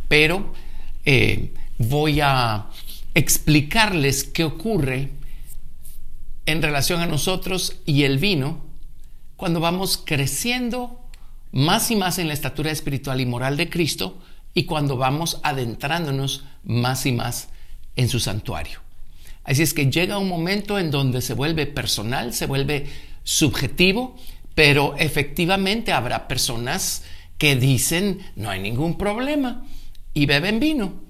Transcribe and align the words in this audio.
pero 0.08 0.54
eh, 1.06 1.54
voy 1.78 2.22
a 2.22 2.68
explicarles 3.14 4.24
qué 4.24 4.44
ocurre 4.44 5.10
en 6.46 6.62
relación 6.62 7.02
a 7.02 7.08
nosotros 7.08 7.82
y 7.86 8.04
el 8.04 8.20
vino 8.20 8.64
cuando 9.36 9.60
vamos 9.60 10.02
creciendo 10.04 11.02
más 11.52 11.92
y 11.92 11.96
más 11.96 12.20
en 12.20 12.28
la 12.28 12.34
estatura 12.34 12.72
espiritual 12.72 13.22
y 13.22 13.26
moral 13.26 13.58
de 13.58 13.70
Cristo 13.70 14.22
y 14.58 14.64
cuando 14.64 14.98
vamos 14.98 15.40
adentrándonos 15.44 16.44
más 16.64 17.06
y 17.06 17.12
más 17.12 17.50
en 17.96 18.10
su 18.10 18.20
santuario. 18.20 18.80
Así 19.44 19.62
es 19.62 19.76
que 19.76 19.92
llega 19.92 20.18
un 20.18 20.28
momento 20.28 20.80
en 20.80 20.90
donde 20.90 21.22
se 21.22 21.36
vuelve 21.36 21.68
personal, 21.68 22.34
se 22.34 22.48
vuelve 22.48 22.88
subjetivo, 23.24 24.16
pero 24.56 24.96
efectivamente 24.98 25.92
habrá 25.92 26.28
personas 26.28 27.04
que 27.38 27.56
dicen 27.56 28.18
no 28.36 28.50
hay 28.50 28.60
ningún 28.60 28.98
problema 28.98 29.64
y 30.16 30.26
beben 30.26 30.60
vino. 30.60 31.04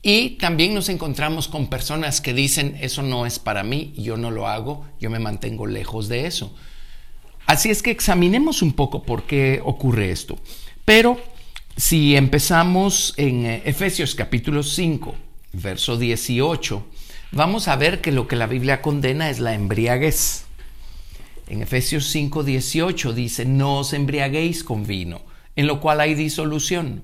Y 0.00 0.36
también 0.36 0.72
nos 0.72 0.88
encontramos 0.88 1.48
con 1.48 1.66
personas 1.66 2.20
que 2.20 2.32
dicen 2.32 2.78
eso 2.80 3.02
no 3.02 3.26
es 3.26 3.40
para 3.40 3.64
mí, 3.64 3.92
yo 3.96 4.16
no 4.16 4.30
lo 4.30 4.46
hago, 4.46 4.86
yo 5.00 5.10
me 5.10 5.18
mantengo 5.18 5.66
lejos 5.66 6.06
de 6.06 6.28
eso. 6.28 6.54
Así 7.44 7.70
es 7.70 7.82
que 7.82 7.90
examinemos 7.90 8.62
un 8.62 8.72
poco 8.72 9.02
por 9.02 9.24
qué 9.24 9.60
ocurre 9.64 10.12
esto. 10.12 10.38
Pero 10.84 11.33
si 11.76 12.14
empezamos 12.16 13.14
en 13.16 13.46
eh, 13.46 13.62
Efesios 13.64 14.14
capítulo 14.14 14.62
5, 14.62 15.16
verso 15.54 15.96
18, 15.96 16.86
vamos 17.32 17.66
a 17.66 17.76
ver 17.76 18.00
que 18.00 18.12
lo 18.12 18.28
que 18.28 18.36
la 18.36 18.46
Biblia 18.46 18.80
condena 18.80 19.28
es 19.28 19.40
la 19.40 19.54
embriaguez. 19.54 20.44
En 21.48 21.62
Efesios 21.62 22.06
5, 22.06 22.44
18 22.44 23.12
dice, 23.12 23.44
no 23.44 23.78
os 23.78 23.92
embriaguéis 23.92 24.62
con 24.62 24.86
vino, 24.86 25.22
en 25.56 25.66
lo 25.66 25.80
cual 25.80 26.00
hay 26.00 26.14
disolución. 26.14 27.02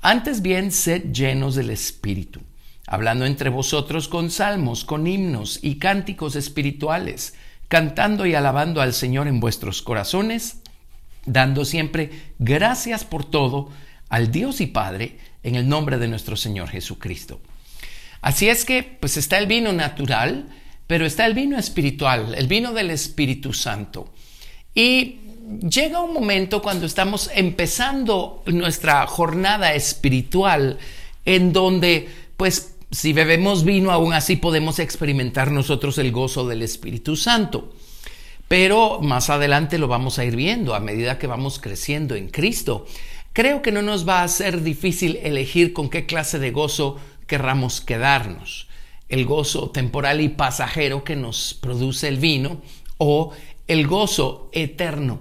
Antes 0.00 0.40
bien, 0.40 0.72
sed 0.72 1.12
llenos 1.12 1.54
del 1.54 1.70
Espíritu, 1.70 2.40
hablando 2.86 3.26
entre 3.26 3.50
vosotros 3.50 4.08
con 4.08 4.30
salmos, 4.30 4.84
con 4.84 5.06
himnos 5.06 5.60
y 5.62 5.76
cánticos 5.76 6.36
espirituales, 6.36 7.34
cantando 7.68 8.24
y 8.24 8.34
alabando 8.34 8.80
al 8.80 8.94
Señor 8.94 9.28
en 9.28 9.40
vuestros 9.40 9.82
corazones, 9.82 10.62
dando 11.26 11.64
siempre 11.64 12.32
gracias 12.38 13.04
por 13.04 13.24
todo 13.24 13.70
al 14.08 14.30
Dios 14.30 14.60
y 14.60 14.66
Padre 14.66 15.18
en 15.42 15.54
el 15.54 15.68
nombre 15.68 15.98
de 15.98 16.08
nuestro 16.08 16.36
Señor 16.36 16.68
Jesucristo. 16.68 17.40
Así 18.20 18.48
es 18.48 18.64
que, 18.64 18.82
pues 18.82 19.16
está 19.16 19.38
el 19.38 19.46
vino 19.46 19.72
natural, 19.72 20.48
pero 20.86 21.06
está 21.06 21.26
el 21.26 21.34
vino 21.34 21.58
espiritual, 21.58 22.34
el 22.34 22.46
vino 22.46 22.72
del 22.72 22.90
Espíritu 22.90 23.52
Santo. 23.52 24.12
Y 24.74 25.20
llega 25.68 26.00
un 26.00 26.12
momento 26.12 26.62
cuando 26.62 26.86
estamos 26.86 27.30
empezando 27.34 28.42
nuestra 28.46 29.06
jornada 29.06 29.74
espiritual 29.74 30.78
en 31.24 31.52
donde, 31.52 32.08
pues, 32.36 32.74
si 32.90 33.12
bebemos 33.12 33.64
vino, 33.64 33.90
aún 33.90 34.12
así 34.12 34.36
podemos 34.36 34.78
experimentar 34.78 35.50
nosotros 35.50 35.98
el 35.98 36.12
gozo 36.12 36.46
del 36.46 36.62
Espíritu 36.62 37.16
Santo. 37.16 37.74
Pero 38.48 39.00
más 39.00 39.28
adelante 39.28 39.78
lo 39.78 39.88
vamos 39.88 40.18
a 40.18 40.24
ir 40.24 40.36
viendo 40.36 40.74
a 40.74 40.80
medida 40.80 41.18
que 41.18 41.26
vamos 41.26 41.58
creciendo 41.58 42.14
en 42.14 42.28
Cristo 42.28 42.86
creo 43.36 43.60
que 43.60 43.70
no 43.70 43.82
nos 43.82 44.08
va 44.08 44.22
a 44.22 44.28
ser 44.28 44.62
difícil 44.62 45.18
elegir 45.22 45.74
con 45.74 45.90
qué 45.90 46.06
clase 46.06 46.38
de 46.38 46.52
gozo 46.52 46.98
querramos 47.26 47.82
quedarnos. 47.82 48.66
El 49.10 49.26
gozo 49.26 49.68
temporal 49.68 50.22
y 50.22 50.30
pasajero 50.30 51.04
que 51.04 51.16
nos 51.16 51.52
produce 51.52 52.08
el 52.08 52.16
vino 52.16 52.62
o 52.96 53.34
el 53.68 53.86
gozo 53.86 54.48
eterno 54.54 55.20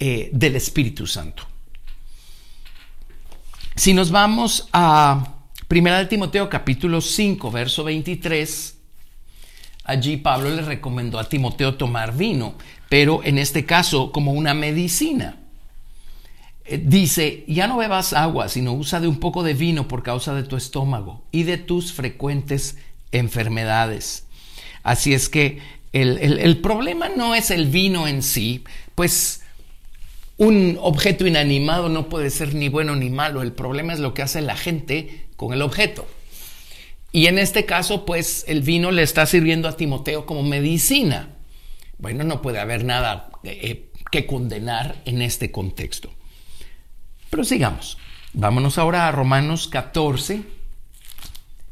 eh, 0.00 0.28
del 0.32 0.56
Espíritu 0.56 1.06
Santo. 1.06 1.44
Si 3.76 3.94
nos 3.94 4.10
vamos 4.10 4.68
a 4.72 5.36
1 5.70 6.08
Timoteo 6.08 6.50
capítulo 6.50 7.00
5, 7.00 7.52
verso 7.52 7.84
23, 7.84 8.76
allí 9.84 10.16
Pablo 10.16 10.50
le 10.50 10.62
recomendó 10.62 11.20
a 11.20 11.28
Timoteo 11.28 11.76
tomar 11.76 12.16
vino, 12.16 12.56
pero 12.88 13.20
en 13.22 13.38
este 13.38 13.64
caso 13.64 14.10
como 14.10 14.32
una 14.32 14.52
medicina. 14.52 15.45
Eh, 16.68 16.80
dice, 16.82 17.44
ya 17.46 17.66
no 17.66 17.76
bebas 17.76 18.12
agua, 18.12 18.48
sino 18.48 18.72
usa 18.72 19.00
de 19.00 19.06
un 19.06 19.20
poco 19.20 19.42
de 19.42 19.54
vino 19.54 19.86
por 19.88 20.02
causa 20.02 20.34
de 20.34 20.42
tu 20.42 20.56
estómago 20.56 21.22
y 21.30 21.44
de 21.44 21.58
tus 21.58 21.92
frecuentes 21.92 22.76
enfermedades. 23.12 24.26
Así 24.82 25.14
es 25.14 25.28
que 25.28 25.60
el, 25.92 26.58
problema 26.58 27.08
no 27.08 27.34
es 27.34 27.50
el 27.50 27.66
vino 27.66 28.06
en 28.06 28.22
sí, 28.22 28.64
pues 28.94 29.42
un 30.36 30.76
objeto 30.80 31.26
inanimado 31.26 31.88
no 31.88 32.08
puede 32.08 32.30
ser 32.30 32.54
ni 32.54 32.68
bueno 32.68 32.94
ni 32.96 33.08
malo, 33.08 33.42
el 33.42 33.52
problema 33.52 33.94
es 33.94 34.00
lo 34.00 34.12
que 34.12 34.22
hace 34.22 34.42
la 34.42 34.56
gente 34.56 35.26
con 35.36 35.52
el 35.52 35.62
objeto. 35.62 36.06
Y 37.12 37.28
en 37.28 37.38
este 37.38 37.64
caso, 37.64 38.04
pues 38.04 38.44
el 38.46 38.60
vino 38.60 38.90
le 38.90 39.02
está 39.02 39.24
sirviendo 39.24 39.68
a 39.68 39.76
Timoteo 39.76 40.26
como 40.26 40.42
medicina. 40.42 41.30
Bueno, 41.98 42.24
no 42.24 42.42
puede 42.42 42.58
haber 42.58 42.84
nada 42.84 43.30
eh, 43.42 43.88
que 44.10 44.26
condenar 44.26 44.96
en 45.06 45.22
este 45.22 45.50
contexto. 45.50 46.10
Pero 47.30 47.44
sigamos. 47.44 47.98
Vámonos 48.32 48.78
ahora 48.78 49.08
a 49.08 49.12
Romanos 49.12 49.68
14, 49.68 50.42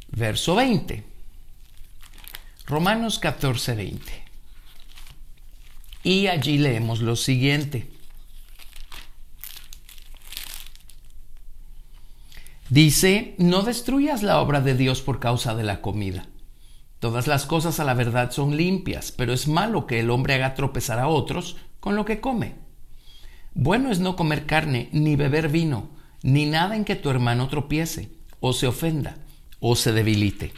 verso 0.09 0.55
20. 0.55 1.05
Romanos 2.67 3.19
14, 3.19 3.75
20. 3.75 4.25
Y 6.05 6.27
allí 6.29 6.59
leemos 6.59 7.01
lo 7.01 7.17
siguiente. 7.17 7.91
Dice, 12.71 13.35
no 13.39 13.63
destruyas 13.63 14.23
la 14.23 14.41
obra 14.41 14.61
de 14.61 14.75
Dios 14.75 15.03
por 15.03 15.21
causa 15.21 15.55
de 15.55 15.65
la 15.65 15.81
comida. 15.83 16.27
Todas 16.99 17.27
las 17.27 17.45
cosas 17.45 17.79
a 17.79 17.85
la 17.85 17.93
verdad 17.93 18.31
son 18.31 18.57
limpias, 18.57 19.13
pero 19.13 19.35
es 19.35 19.47
malo 19.47 19.87
que 19.87 20.01
el 20.01 20.09
hombre 20.09 20.35
haga 20.35 20.55
tropezar 20.55 20.99
a 20.99 21.09
otros 21.09 21.57
con 21.79 21.97
lo 21.97 22.07
que 22.07 22.21
come. 22.21 22.64
Bueno 23.55 23.91
es 23.91 24.01
no 24.01 24.17
comer 24.17 24.47
carne, 24.47 24.89
ni 24.93 25.17
beber 25.17 25.49
vino, 25.49 25.89
ni 26.23 26.47
nada 26.47 26.77
en 26.77 26.85
que 26.85 26.97
tu 26.97 27.09
hermano 27.11 27.49
tropiece, 27.49 28.11
o 28.41 28.53
se 28.53 28.67
ofenda, 28.67 29.17
o 29.61 29.77
se 29.77 29.93
debilite. 29.93 30.53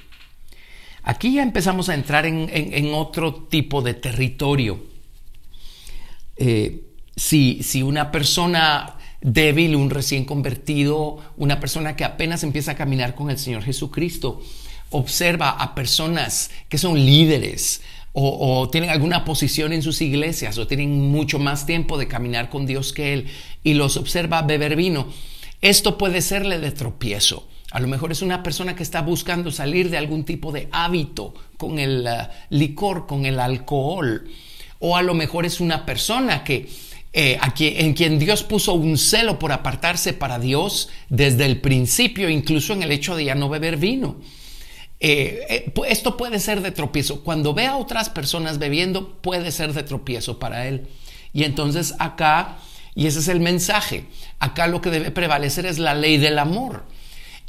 Aquí 1.03 1.35
ya 1.35 1.43
empezamos 1.43 1.89
a 1.89 1.95
entrar 1.95 2.27
en, 2.27 2.95
otro 2.95 3.35
tipo 3.35 3.83
de 3.83 3.95
territorio. 3.95 4.83
Eh, 6.37 6.85
si, 7.15 7.63
si 7.63 7.83
una 7.83 8.11
persona 8.11 8.97
débil, 9.21 9.77
un 9.77 9.91
recién 9.91 10.25
convertido, 10.25 11.19
una 11.37 11.61
persona 11.61 11.97
que 11.97 12.05
apenas 12.05 12.43
empieza 12.43 12.73
a 12.73 12.77
caminar 12.77 13.15
con 13.15 13.31
el 13.31 13.39
Señor 13.39 13.63
Jesucristo, 13.63 14.43
observa 14.91 15.51
a 15.51 15.75
personas 15.75 16.51
que 16.69 16.79
son 16.79 16.95
líderes, 16.95 17.83
o, 18.19 18.71
tienen 18.71 18.89
alguna 18.89 19.27
posición 19.27 19.75
en 19.75 19.83
sus 19.83 20.01
iglesias 20.01 20.57
o 20.57 20.67
tienen 20.67 21.11
mucho 21.11 21.39
más 21.39 21.67
tiempo 21.67 21.99
de 21.99 22.09
caminar 22.09 22.49
con 22.49 22.65
Dios 22.65 22.95
que 22.95 23.13
Él 23.13 23.27
y 23.63 23.75
los 23.75 23.99
observa 23.99 24.41
beber 24.41 24.75
vino, 24.75 25.09
esto 25.61 25.99
puede 25.99 26.23
serle 26.23 26.59
de 26.59 26.71
tropiezo. 26.71 27.47
A 27.73 27.79
lo 27.79 27.89
mejor 27.89 28.13
es 28.13 28.23
una 28.23 28.43
persona 28.43 28.75
que 28.75 28.83
está 28.83 29.03
buscando 29.03 29.51
salir 29.51 29.91
de 29.91 29.99
algún 29.99 30.25
tipo 30.25 30.51
de 30.51 30.69
hábito 30.73 31.35
con 31.59 31.79
el 31.79 32.07
uh, 32.07 32.33
licor, 32.49 33.07
con 33.07 33.27
el 33.27 33.39
alcohol. 33.39 34.27
O 34.79 34.97
a 34.97 35.03
lo 35.03 35.13
mejor 35.13 35.45
es 35.45 35.61
una 35.61 35.85
persona 35.85 36.43
que, 36.43 36.71
eh, 37.13 37.39
en 37.59 37.93
quien 37.93 38.19
Dios 38.19 38.45
puso 38.45 38.73
un 38.73 38.97
celo 38.97 39.39
por 39.39 39.53
apartarse 39.53 40.15
para 40.15 40.39
Dios 40.39 40.89
desde 41.11 41.45
el 41.45 41.61
principio, 41.61 42.31
incluso 42.31 42.73
en 42.73 42.83
el 42.83 42.93
hecho 42.93 43.15
de 43.15 43.25
ya 43.25 43.35
no 43.35 43.51
beber 43.51 43.77
vino. 43.77 44.17
Eh, 44.99 45.47
eh, 45.49 45.73
esto 45.89 46.17
puede 46.17 46.41
ser 46.41 46.63
de 46.63 46.73
tropiezo. 46.73 47.23
Cuando 47.23 47.55
ve 47.55 47.67
a 47.67 47.77
otras 47.77 48.09
personas 48.11 48.59
bebiendo, 48.59 49.17
puede 49.21 49.53
ser 49.53 49.73
de 49.73 49.83
tropiezo 49.83 50.39
para 50.39 50.67
él. 50.67 50.89
Y 51.33 51.45
entonces 51.45 51.95
acá, 51.99 52.59
y 52.95 53.07
ese 53.07 53.19
es 53.19 53.29
el 53.29 53.41
mensaje, 53.41 54.05
acá 54.39 54.67
lo 54.67 54.81
que 54.81 54.91
debe 54.91 55.11
prevalecer 55.11 55.67
es 55.67 55.79
la 55.79 55.95
ley 55.95 56.17
del 56.17 56.39
amor. 56.39 56.85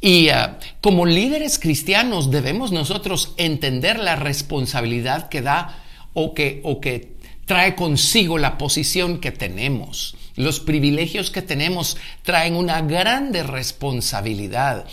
Y 0.02 0.30
ah, 0.30 0.60
como 0.82 1.06
líderes 1.06 1.58
cristianos 1.58 2.30
debemos 2.30 2.72
nosotros 2.72 3.34
entender 3.38 4.00
la 4.00 4.16
responsabilidad 4.16 5.30
que 5.30 5.42
da 5.42 5.84
o 6.14 6.34
que, 6.34 6.62
o 6.64 6.82
que 6.82 7.18
trae 7.46 7.76
consigo 7.76 8.38
la 8.38 8.58
posición 8.58 9.20
que 9.20 9.32
tenemos. 9.32 10.16
Los 10.36 10.60
privilegios 10.60 11.32
que 11.32 11.42
tenemos 11.42 11.98
traen 12.24 12.56
una 12.56 12.82
grande 12.82 13.42
responsabilidad. 13.42 14.86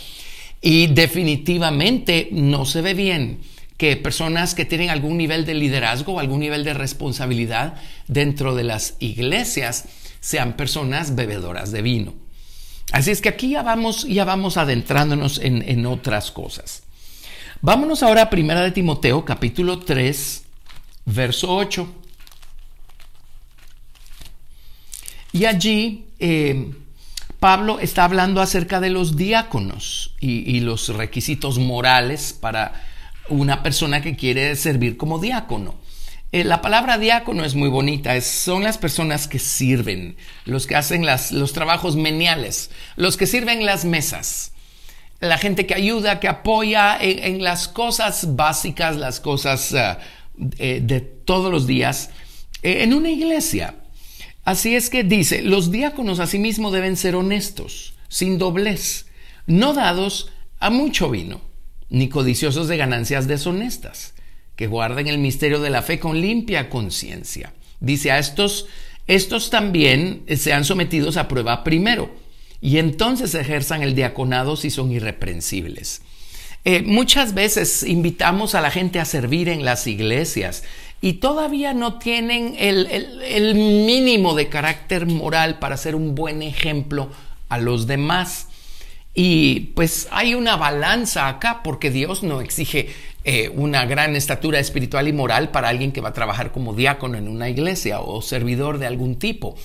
Y 0.61 0.87
definitivamente 0.87 2.29
no 2.31 2.65
se 2.65 2.81
ve 2.81 2.93
bien 2.93 3.39
que 3.77 3.97
personas 3.97 4.55
que 4.55 4.65
tienen 4.65 4.89
algún 4.89 5.17
nivel 5.17 5.45
de 5.45 5.53
liderazgo 5.53 6.13
o 6.13 6.19
algún 6.19 6.39
nivel 6.39 6.63
de 6.63 6.73
responsabilidad 6.73 7.75
dentro 8.07 8.55
de 8.55 8.63
las 8.63 8.95
iglesias 8.99 9.85
sean 10.21 10.55
personas 10.55 11.15
bebedoras 11.15 11.71
de 11.71 11.81
vino. 11.81 12.13
Así 12.91 13.11
es 13.11 13.21
que 13.21 13.29
aquí 13.29 13.49
ya 13.49 13.63
vamos, 13.63 14.07
ya 14.07 14.25
vamos 14.25 14.57
adentrándonos 14.57 15.39
en, 15.39 15.61
en 15.67 15.85
otras 15.85 16.31
cosas. 16.31 16.83
Vámonos 17.61 18.03
ahora 18.03 18.23
a 18.23 18.29
Primera 18.29 18.61
de 18.61 18.71
Timoteo, 18.71 19.25
capítulo 19.25 19.79
3, 19.79 20.43
verso 21.05 21.55
8. 21.55 21.87
Y 25.33 25.45
allí 25.45 26.05
eh, 26.19 26.71
Pablo 27.45 27.79
está 27.79 28.05
hablando 28.05 28.41
acerca 28.41 28.79
de 28.79 28.89
los 28.89 29.17
diáconos 29.17 30.15
y, 30.19 30.61
los 30.61 30.89
requisitos 30.89 31.59
morales 31.59 32.33
para 32.33 32.73
una 33.29 33.61
persona 33.61 34.01
que 34.01 34.15
quiere 34.15 34.55
servir 34.55 34.97
como 34.97 35.19
diácono. 35.19 35.75
Eh, 36.31 36.43
la 36.43 36.63
palabra 36.63 36.97
diácono 36.97 37.45
es 37.45 37.53
muy 37.53 37.69
bonita, 37.69 38.19
son 38.21 38.63
las 38.63 38.79
personas 38.79 39.27
que 39.27 39.37
sirven, 39.37 40.17
los 40.45 40.65
que 40.65 40.75
hacen 40.75 41.05
los 41.05 41.53
trabajos 41.53 41.95
meniales, 41.95 42.71
los 42.95 43.15
que 43.15 43.27
sirven 43.27 43.63
las 43.63 43.85
mesas, 43.85 44.51
la 45.19 45.37
gente 45.37 45.67
que 45.67 45.75
ayuda, 45.75 46.19
que 46.19 46.27
apoya 46.27 46.97
en, 46.99 47.43
las 47.43 47.67
cosas 47.67 48.35
básicas, 48.35 48.95
las 48.95 49.19
cosas 49.19 49.71
ah, 49.75 49.99
eh, 50.57 50.79
de 50.81 50.99
todos 50.99 51.51
los 51.51 51.67
días 51.67 52.09
en 52.63 52.95
una 52.95 53.11
iglesia. 53.11 53.75
Así 54.45 54.75
es 54.75 54.91
que 54.91 55.03
dice, 55.03 55.41
los 55.41 55.71
diáconos 55.71 56.19
asimismo 56.19 56.69
deben 56.69 56.97
ser 56.97 57.15
honestos, 57.15 57.95
sin 58.07 58.37
doblez, 58.37 59.07
no 59.47 59.73
dados 59.73 60.31
a 60.59 60.69
mucho 60.69 61.09
vino, 61.09 61.41
ni 61.89 62.09
codiciosos 62.09 62.67
de 62.67 62.77
ganancias 62.77 63.27
deshonestas, 63.27 64.13
que 64.55 64.67
guarden 64.67 65.07
el 65.07 65.17
misterio 65.17 65.59
de 65.59 65.71
la 65.71 65.81
fe 65.81 65.99
con 65.99 66.21
limpia 66.21 66.69
conciencia. 66.69 67.53
Dice 67.79 68.11
a 68.11 68.19
estos, 68.19 68.67
estos 69.07 69.49
también 69.49 70.23
sean 70.37 70.63
sometidos 70.63 71.17
a 71.17 71.27
prueba 71.27 71.63
primero, 71.63 72.15
y 72.61 72.77
entonces 72.77 73.33
ejerzan 73.33 73.81
el 73.81 73.95
diaconado 73.95 74.57
si 74.57 74.69
son 74.69 74.91
irreprensibles. 74.91 76.03
Eh, 76.65 76.81
muchas 76.83 77.33
veces 77.33 77.83
invitamos 77.83 78.55
a 78.55 78.61
la 78.61 78.71
gente 78.71 78.99
a 78.99 79.05
servir 79.05 79.49
en 79.49 79.65
las 79.65 79.85
iglesias 79.85 80.63
y 81.05 81.13
todavía 81.13 81.75
no 81.75 81.99
tienen 81.99 82.55
el, 82.57 83.53
mínimo 83.53 84.33
de 84.33 84.49
carácter 84.49 85.05
moral 85.05 85.59
para 85.59 85.77
ser 85.77 85.93
un 85.93 86.15
buen 86.15 86.41
ejemplo 86.41 87.11
a 87.47 87.59
los 87.59 87.85
demás. 87.85 88.47
Y 89.13 89.71
pues 89.75 90.07
hay 90.09 90.33
una 90.33 90.55
balanza 90.55 91.27
acá 91.27 91.61
porque 91.63 91.91
Dios 91.91 92.23
no 92.23 92.41
exige 92.41 92.89
eh, 93.23 93.51
una 93.53 93.85
gran 93.85 94.15
estatura 94.15 94.57
espiritual 94.57 95.07
y 95.07 95.13
moral 95.13 95.51
para 95.51 95.69
alguien 95.69 95.91
que 95.91 96.01
va 96.01 96.09
a 96.09 96.13
trabajar 96.13 96.51
como 96.51 96.73
diácono 96.73 97.19
en 97.19 97.27
una 97.27 97.49
iglesia 97.49 97.99
o 97.99 98.23
servidor 98.23 98.79
de 98.79 98.87
algún 98.87 99.19
tipo. 99.19 99.55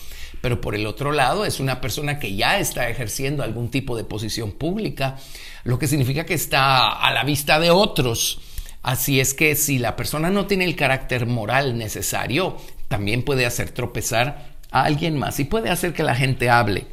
Pero 0.42 0.60
por 0.60 0.75
el 0.75 0.87
otro 0.87 1.10
lado 1.10 1.46
es 1.46 1.58
una 1.58 1.81
persona 1.81 2.19
que 2.19 2.37
ya 2.37 2.58
está 2.58 2.90
ejerciendo 2.90 3.42
algún 3.42 3.70
tipo 3.70 3.96
de 3.96 4.04
posición 4.04 4.52
pública, 4.52 5.16
lo 5.64 5.78
que 5.78 5.88
significa 5.88 6.26
que 6.26 6.34
está 6.34 6.90
a 6.90 7.10
la 7.14 7.25
vista 7.25 7.58
de 7.58 7.70
otros 7.70 8.40
Así 8.82 9.21
es 9.21 9.35
que 9.35 9.55
si 9.56 9.79
la 9.79 9.97
persona 9.97 10.31
no 10.31 10.47
tiene 10.47 10.65
el 10.65 10.77
carácter 10.77 11.27
moral 11.27 11.77
necesario, 11.77 12.56
también 12.88 13.23
puede 13.23 13.47
hacer 13.47 13.71
tropezar 13.71 14.56
a 14.71 14.85
alguien 14.85 15.19
más 15.19 15.38
y 15.38 15.44
puede 15.44 15.71
hacer 15.71 15.93
que 15.93 16.03
la 16.03 16.15
gente 16.15 16.49
hable. 16.49 16.87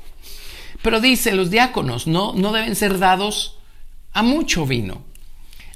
Pero 0.82 1.00
dice, 1.00 1.34
los 1.34 1.50
diáconos 1.50 2.08
no, 2.08 2.34
no 2.34 2.52
deben 2.52 2.76
ser 2.76 3.00
dados 3.00 3.58
a 4.14 4.22
mucho 4.22 4.66
vino. 4.66 5.04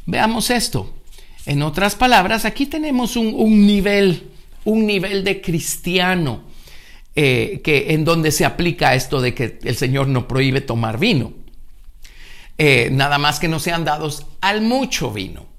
Veamos 0.05 0.49
esto. 0.49 0.93
En 1.45 1.63
otras 1.63 1.95
palabras, 1.95 2.45
aquí 2.45 2.65
tenemos 2.65 3.15
un, 3.15 3.65
nivel, 3.65 4.31
un 4.63 4.85
nivel 4.85 5.23
de 5.23 5.41
cristiano 5.41 6.43
eh, 7.15 7.61
que, 7.63 7.93
en 7.93 8.05
donde 8.05 8.31
se 8.31 8.45
aplica 8.45 8.95
esto 8.95 9.21
de 9.21 9.33
que 9.33 9.59
el 9.63 9.75
Señor 9.75 10.07
no 10.07 10.27
prohíbe 10.27 10.61
tomar 10.61 10.99
vino. 10.99 11.33
Eh, 12.57 12.89
nada 12.91 13.17
más 13.17 13.39
que 13.39 13.47
no 13.47 13.59
sean 13.59 13.85
dados 13.85 14.27
al 14.39 14.61
mucho 14.61 15.11
vino. 15.11 15.50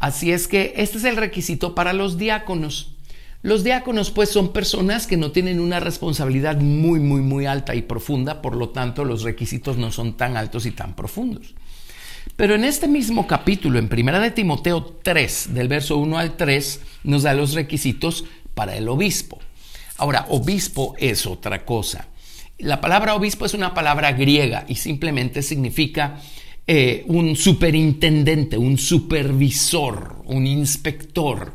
Así 0.00 0.32
es 0.32 0.48
que 0.48 0.72
este 0.76 0.98
es 0.98 1.04
el 1.04 1.16
requisito 1.16 1.74
para 1.74 1.92
los 1.92 2.18
diáconos. 2.18 2.96
Los 3.42 3.64
diáconos 3.64 4.10
pues 4.10 4.30
son 4.30 4.52
personas 4.52 5.06
que 5.06 5.16
no 5.16 5.30
tienen 5.30 5.60
una 5.60 5.78
responsabilidad 5.78 6.58
muy, 6.58 7.00
muy, 7.00 7.20
muy 7.20 7.46
alta 7.46 7.74
y 7.74 7.82
profunda, 7.82 8.42
por 8.42 8.56
lo 8.56 8.70
tanto 8.70 9.04
los 9.04 9.22
requisitos 9.22 9.76
no 9.76 9.92
son 9.92 10.16
tan 10.16 10.36
altos 10.36 10.66
y 10.66 10.72
tan 10.72 10.96
profundos. 10.96 11.54
Pero 12.36 12.54
en 12.54 12.64
este 12.64 12.88
mismo 12.88 13.26
capítulo, 13.26 13.78
en 13.78 13.90
1 13.92 14.20
de 14.20 14.30
Timoteo 14.30 14.98
3, 15.02 15.54
del 15.54 15.68
verso 15.68 15.98
1 15.98 16.18
al 16.18 16.36
3, 16.36 16.80
nos 17.04 17.22
da 17.22 17.34
los 17.34 17.52
requisitos 17.52 18.24
para 18.54 18.76
el 18.76 18.88
obispo. 18.88 19.38
Ahora, 19.96 20.26
obispo 20.30 20.94
es 20.98 21.26
otra 21.26 21.64
cosa. 21.64 22.08
La 22.58 22.80
palabra 22.80 23.14
obispo 23.14 23.46
es 23.46 23.54
una 23.54 23.74
palabra 23.74 24.12
griega 24.12 24.64
y 24.68 24.76
simplemente 24.76 25.42
significa 25.42 26.20
eh, 26.72 27.02
un 27.08 27.34
superintendente, 27.34 28.56
un 28.56 28.78
supervisor, 28.78 30.22
un 30.26 30.46
inspector. 30.46 31.52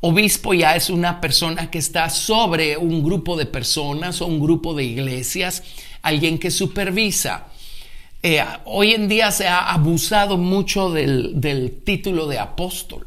Obispo 0.00 0.52
ya 0.52 0.74
es 0.74 0.90
una 0.90 1.20
persona 1.20 1.70
que 1.70 1.78
está 1.78 2.10
sobre 2.10 2.76
un 2.76 3.04
grupo 3.04 3.36
de 3.36 3.46
personas 3.46 4.20
o 4.20 4.26
un 4.26 4.40
grupo 4.40 4.74
de 4.74 4.82
iglesias, 4.82 5.62
alguien 6.02 6.40
que 6.40 6.50
supervisa. 6.50 7.46
Eh, 8.20 8.42
hoy 8.64 8.94
en 8.94 9.06
día 9.06 9.30
se 9.30 9.46
ha 9.46 9.72
abusado 9.72 10.36
mucho 10.36 10.90
del, 10.90 11.80
título 11.84 12.26
de 12.26 12.40
apóstol. 12.40 13.06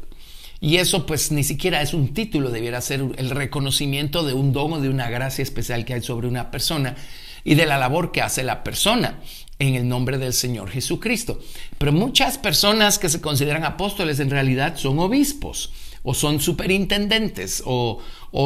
Y 0.58 0.76
eso 0.76 1.04
pues 1.04 1.32
ni 1.32 1.44
siquiera 1.44 1.82
es 1.82 1.92
un 1.92 2.14
título, 2.14 2.48
debiera 2.48 2.80
ser 2.80 3.04
el 3.18 3.28
reconocimiento 3.28 4.24
de 4.24 4.32
un 4.32 4.54
don 4.54 4.72
o 4.72 4.80
de 4.80 4.88
una 4.88 5.10
gracia 5.10 5.42
especial 5.42 5.84
que 5.84 5.92
hay 5.92 6.00
sobre 6.00 6.28
una 6.28 6.50
persona 6.50 6.96
y 7.44 7.56
de 7.56 7.66
la 7.66 7.76
labor 7.76 8.10
que 8.10 8.22
hace 8.22 8.42
la 8.42 8.64
persona 8.64 9.20
en 9.58 9.74
el 9.74 9.88
nombre 9.88 10.18
del 10.18 10.32
Señor 10.32 10.70
Jesucristo. 10.70 11.40
Pero 11.78 11.92
muchas 11.92 12.38
personas 12.38 12.98
que 12.98 13.08
se 13.08 13.20
consideran 13.20 13.64
apóstoles 13.64 14.20
en 14.20 14.30
realidad 14.30 14.76
son 14.76 14.98
obispos 14.98 15.70
o 16.02 16.14
son 16.14 16.40
superintendentes 16.40 17.62
o, 17.64 18.00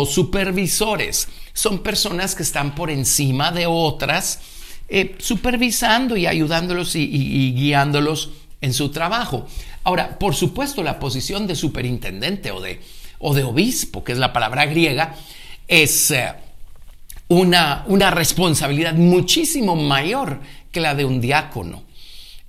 supervisores. 0.07 1.29
Son 1.53 1.81
personas 1.81 2.35
que 2.35 2.45
están 2.45 2.75
por 2.75 2.91
encima 2.91 3.51
de 3.51 3.67
otras, 3.67 4.41
eh, 4.89 5.17
supervisando 5.19 6.17
y 6.17 6.27
ayudándolos 6.27 6.95
y, 6.95 7.53
guiándolos 7.55 8.31
en 8.61 8.73
su 8.73 8.91
trabajo. 8.91 9.47
Ahora, 9.83 10.19
por 10.19 10.35
supuesto, 10.35 10.83
la 10.83 10.99
posición 10.99 11.47
de 11.47 11.57
superintendente 11.57 12.53
o 12.53 12.61
de, 12.61 13.43
obispo, 13.43 14.05
que 14.05 14.13
es 14.13 14.19
la 14.19 14.33
palabra 14.33 14.67
griega, 14.67 15.17
es 15.67 16.13
eh, 16.13 16.33
una 17.29 18.11
responsabilidad 18.11 18.95
muchísimo 18.95 19.75
mayor 19.77 20.41
que 20.73 20.81
la 20.81 20.95
de 20.95 21.05
un 21.05 21.21
diácono. 21.21 21.91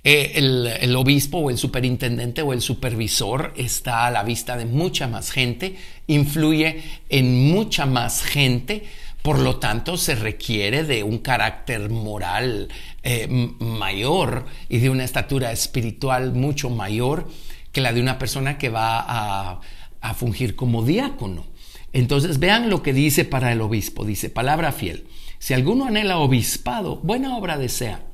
Eh, 0.04 0.32
el, 0.80 0.96
obispo 0.96 1.38
o 1.38 1.50
el 1.50 1.58
superintendente 1.58 2.42
o 2.42 2.52
el 2.52 2.60
supervisor 2.60 3.54
está 3.56 4.06
a 4.06 4.10
la 4.10 4.24
vista 4.24 4.56
de 4.56 4.66
mucha 4.66 5.06
más 5.06 5.30
gente, 5.30 5.76
influye 6.08 6.82
en 7.08 7.52
mucha 7.52 7.86
más 7.86 8.22
gente, 8.22 8.84
por 9.22 9.38
lo 9.38 9.60
tanto 9.60 9.96
se 9.96 10.16
requiere 10.16 10.82
de 10.82 11.04
un 11.04 11.18
carácter 11.18 11.88
moral 11.88 12.68
eh, 13.04 13.28
mayor 13.60 14.46
y 14.68 14.78
de 14.78 14.90
una 14.90 15.04
estatura 15.04 15.52
espiritual 15.52 16.32
mucho 16.32 16.68
mayor 16.68 17.28
que 17.70 17.80
la 17.80 17.92
de 17.92 18.00
una 18.00 18.18
persona 18.18 18.58
que 18.58 18.70
va 18.70 18.98
a, 18.98 19.60
a 20.00 20.14
fungir 20.14 20.56
como 20.56 20.84
diácono. 20.84 21.46
Entonces 21.92 22.40
vean 22.40 22.70
lo 22.70 22.82
que 22.82 22.92
dice 22.92 23.24
para 23.24 23.52
el 23.52 23.60
obispo, 23.60 24.04
dice 24.04 24.30
palabra 24.30 24.72
fiel. 24.72 25.06
Si 25.38 25.54
alguno 25.54 25.84
anhela 25.84 26.18
obispado, 26.18 26.96
buena 26.96 27.36
obra 27.36 27.56
desea 27.56 28.11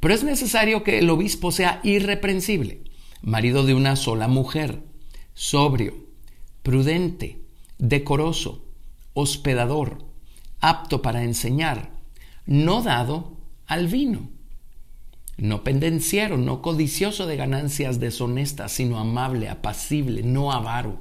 pero 0.00 0.14
es 0.14 0.24
necesario 0.24 0.82
que 0.82 0.98
el 0.98 1.10
obispo 1.10 1.52
sea 1.52 1.80
irreprensible, 1.82 2.82
marido 3.22 3.64
de 3.64 3.74
una 3.74 3.96
sola 3.96 4.28
mujer, 4.28 4.82
sobrio, 5.34 5.94
prudente, 6.62 7.40
decoroso, 7.78 8.64
hospedador, 9.14 10.04
apto 10.60 11.02
para 11.02 11.22
enseñar, 11.22 11.90
no 12.46 12.82
dado 12.82 13.36
al 13.66 13.88
vino, 13.88 14.30
no 15.38 15.64
pendenciero, 15.64 16.38
no 16.38 16.62
codicioso 16.62 17.26
de 17.26 17.36
ganancias 17.36 18.00
deshonestas, 18.00 18.72
sino 18.72 18.98
amable, 18.98 19.48
apacible, 19.48 20.22
no 20.22 20.52
avaro, 20.52 21.00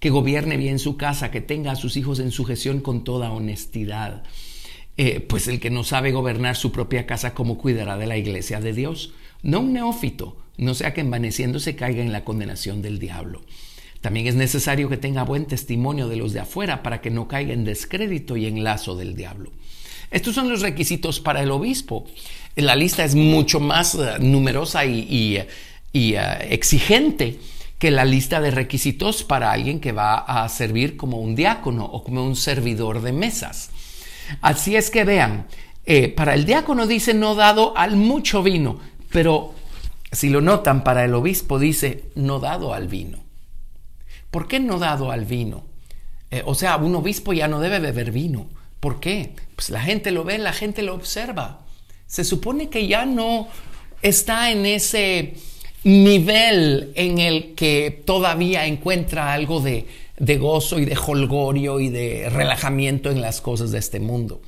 que 0.00 0.10
gobierne 0.10 0.56
bien 0.56 0.78
su 0.78 0.96
casa, 0.96 1.30
que 1.30 1.40
tenga 1.40 1.72
a 1.72 1.76
sus 1.76 1.96
hijos 1.96 2.18
en 2.20 2.30
sujeción 2.30 2.80
con 2.80 3.04
toda 3.04 3.30
honestidad 3.30 4.22
eh, 4.98 5.20
pues 5.20 5.48
el 5.48 5.60
que 5.60 5.70
no 5.70 5.82
sabe 5.82 6.12
gobernar 6.12 6.56
su 6.56 6.72
propia 6.72 7.06
casa, 7.06 7.32
¿cómo 7.32 7.56
cuidará 7.56 7.96
de 7.96 8.06
la 8.06 8.18
iglesia 8.18 8.60
de 8.60 8.74
Dios? 8.74 9.14
no 9.42 9.60
un 9.60 9.72
neófito, 9.72 10.36
no 10.56 10.74
sea 10.74 10.94
que 10.94 11.00
envaneciéndose 11.00 11.76
caiga 11.76 12.02
en 12.02 12.12
la 12.12 12.24
condenación 12.24 12.82
del 12.82 12.98
diablo. 12.98 13.42
También 14.00 14.26
es 14.26 14.34
necesario 14.34 14.88
que 14.88 14.96
tenga 14.96 15.24
buen 15.24 15.46
testimonio 15.46 16.08
de 16.08 16.16
los 16.16 16.32
de 16.32 16.40
afuera 16.40 16.82
para 16.82 17.00
que 17.00 17.10
no 17.10 17.28
caiga 17.28 17.52
en 17.52 17.64
descrédito 17.64 18.36
y 18.36 18.46
en 18.46 18.62
lazo 18.62 18.96
del 18.96 19.14
diablo. 19.14 19.52
Estos 20.10 20.34
son 20.34 20.48
los 20.48 20.62
requisitos 20.62 21.20
para 21.20 21.42
el 21.42 21.50
obispo. 21.50 22.06
La 22.56 22.76
lista 22.76 23.04
es 23.04 23.14
mucho 23.14 23.60
más 23.60 23.94
eh, 23.94 24.18
numerosa 24.20 24.84
y, 24.86 25.36
eh, 25.36 25.46
exigente 26.50 27.38
que 27.78 27.90
la 27.90 28.04
lista 28.04 28.40
de 28.40 28.50
requisitos 28.50 29.22
para 29.22 29.52
alguien 29.52 29.80
que 29.80 29.92
va 29.92 30.18
a 30.18 30.48
servir 30.48 30.96
como 30.96 31.20
un 31.20 31.36
diácono 31.36 31.84
o 31.84 32.02
como 32.02 32.24
un 32.24 32.36
servidor 32.36 33.02
de 33.02 33.12
mesas. 33.12 33.70
Así 34.40 34.76
es 34.76 34.90
que 34.90 35.04
vean, 35.04 35.46
eh, 35.84 36.08
para 36.08 36.34
el 36.34 36.44
diácono 36.44 36.86
dice 36.86 37.14
no 37.14 37.34
dado 37.34 37.76
al 37.76 37.96
mucho 37.96 38.42
vino, 38.42 38.78
pero 39.10 39.54
si 40.12 40.28
lo 40.28 40.40
notan, 40.40 40.84
para 40.84 41.04
el 41.04 41.14
obispo 41.14 41.58
dice 41.58 42.04
no 42.14 42.40
dado 42.40 42.74
al 42.74 42.88
vino. 42.88 43.18
¿Por 44.30 44.48
qué 44.48 44.60
no 44.60 44.78
dado 44.78 45.10
al 45.10 45.24
vino? 45.24 45.64
Eh, 46.30 46.42
o 46.44 46.54
sea, 46.54 46.76
un 46.76 46.94
obispo 46.94 47.32
ya 47.32 47.48
no 47.48 47.60
debe 47.60 47.78
beber 47.78 48.12
vino. 48.12 48.48
¿Por 48.80 49.00
qué? 49.00 49.32
Pues 49.56 49.70
la 49.70 49.80
gente 49.80 50.10
lo 50.10 50.24
ve, 50.24 50.38
la 50.38 50.52
gente 50.52 50.82
lo 50.82 50.94
observa. 50.94 51.60
Se 52.06 52.24
supone 52.24 52.68
que 52.68 52.86
ya 52.86 53.06
no 53.06 53.48
está 54.02 54.50
en 54.50 54.66
ese 54.66 55.34
nivel 55.84 56.92
en 56.94 57.18
el 57.18 57.54
que 57.54 58.02
todavía 58.04 58.66
encuentra 58.66 59.32
algo 59.32 59.60
de, 59.60 59.86
de 60.18 60.36
gozo 60.38 60.78
y 60.78 60.84
de 60.84 60.96
holgorio 60.96 61.80
y 61.80 61.88
de 61.88 62.28
relajamiento 62.30 63.10
en 63.10 63.20
las 63.20 63.40
cosas 63.40 63.70
de 63.70 63.78
este 63.78 64.00
mundo. 64.00 64.40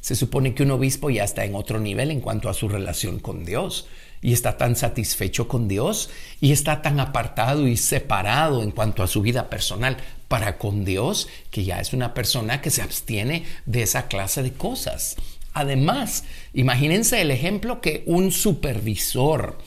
Se 0.00 0.14
supone 0.14 0.54
que 0.54 0.62
un 0.62 0.70
obispo 0.70 1.10
ya 1.10 1.24
está 1.24 1.44
en 1.44 1.54
otro 1.54 1.80
nivel 1.80 2.10
en 2.10 2.20
cuanto 2.20 2.48
a 2.48 2.54
su 2.54 2.68
relación 2.68 3.18
con 3.18 3.44
Dios 3.44 3.86
y 4.20 4.32
está 4.32 4.56
tan 4.56 4.76
satisfecho 4.76 5.48
con 5.48 5.68
Dios 5.68 6.10
y 6.40 6.52
está 6.52 6.82
tan 6.82 7.00
apartado 7.00 7.66
y 7.66 7.76
separado 7.76 8.62
en 8.62 8.70
cuanto 8.70 9.02
a 9.02 9.06
su 9.06 9.22
vida 9.22 9.50
personal 9.50 9.96
para 10.28 10.58
con 10.58 10.84
Dios 10.84 11.28
que 11.50 11.64
ya 11.64 11.80
es 11.80 11.92
una 11.92 12.14
persona 12.14 12.60
que 12.60 12.70
se 12.70 12.82
abstiene 12.82 13.44
de 13.66 13.82
esa 13.82 14.08
clase 14.08 14.42
de 14.42 14.52
cosas. 14.52 15.16
Además, 15.52 16.24
imagínense 16.54 17.20
el 17.20 17.30
ejemplo 17.30 17.80
que 17.80 18.04
un 18.06 18.30
supervisor, 18.30 19.58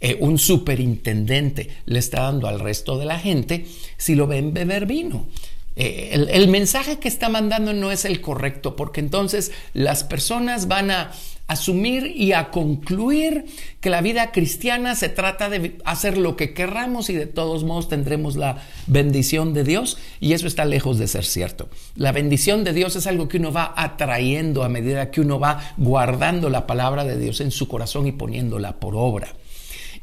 eh, 0.00 0.16
un 0.20 0.38
superintendente 0.38 1.70
le 1.86 1.98
está 1.98 2.22
dando 2.22 2.48
al 2.48 2.60
resto 2.60 2.98
de 2.98 3.06
la 3.06 3.18
gente 3.18 3.66
si 3.96 4.14
lo 4.14 4.26
ven 4.26 4.52
beber 4.52 4.86
vino. 4.86 5.26
Eh, 5.78 6.26
el, 6.30 6.48
mensaje 6.48 6.98
que 6.98 7.08
está 7.08 7.28
mandando 7.28 7.74
no 7.74 7.92
es 7.92 8.06
el 8.06 8.22
correcto, 8.22 8.76
porque 8.76 9.00
entonces 9.00 9.52
las 9.74 10.04
personas 10.04 10.68
van 10.68 10.90
a 10.90 11.12
asumir 11.48 12.12
y 12.16 12.32
a 12.32 12.50
concluir 12.50 13.44
que 13.80 13.90
la 13.90 14.00
vida 14.00 14.32
cristiana 14.32 14.96
se 14.96 15.08
trata 15.08 15.48
de 15.48 15.78
hacer 15.84 16.18
lo 16.18 16.34
que 16.34 16.54
querramos 16.54 17.08
y 17.08 17.14
de 17.14 17.26
todos 17.26 17.62
modos 17.62 17.88
tendremos 17.88 18.36
la 18.36 18.62
bendición 18.86 19.54
de 19.54 19.64
Dios 19.64 19.98
y 20.18 20.32
eso 20.32 20.46
está 20.46 20.64
lejos 20.64 20.98
de 20.98 21.08
ser 21.08 21.24
cierto. 21.24 21.68
La 21.94 22.10
bendición 22.10 22.64
de 22.64 22.72
Dios 22.72 22.96
es 22.96 23.06
algo 23.06 23.28
que 23.28 23.36
uno 23.36 23.52
va 23.52 23.72
atrayendo 23.76 24.64
a 24.64 24.68
medida 24.68 25.10
que 25.10 25.20
uno 25.20 25.38
va 25.38 25.74
guardando 25.76 26.50
la 26.50 26.66
palabra 26.66 27.04
de 27.04 27.18
Dios 27.18 27.40
en 27.40 27.50
su 27.50 27.68
corazón 27.68 28.06
y 28.06 28.12
poniéndola 28.12 28.80
por 28.80 28.96
obra. 28.96 29.28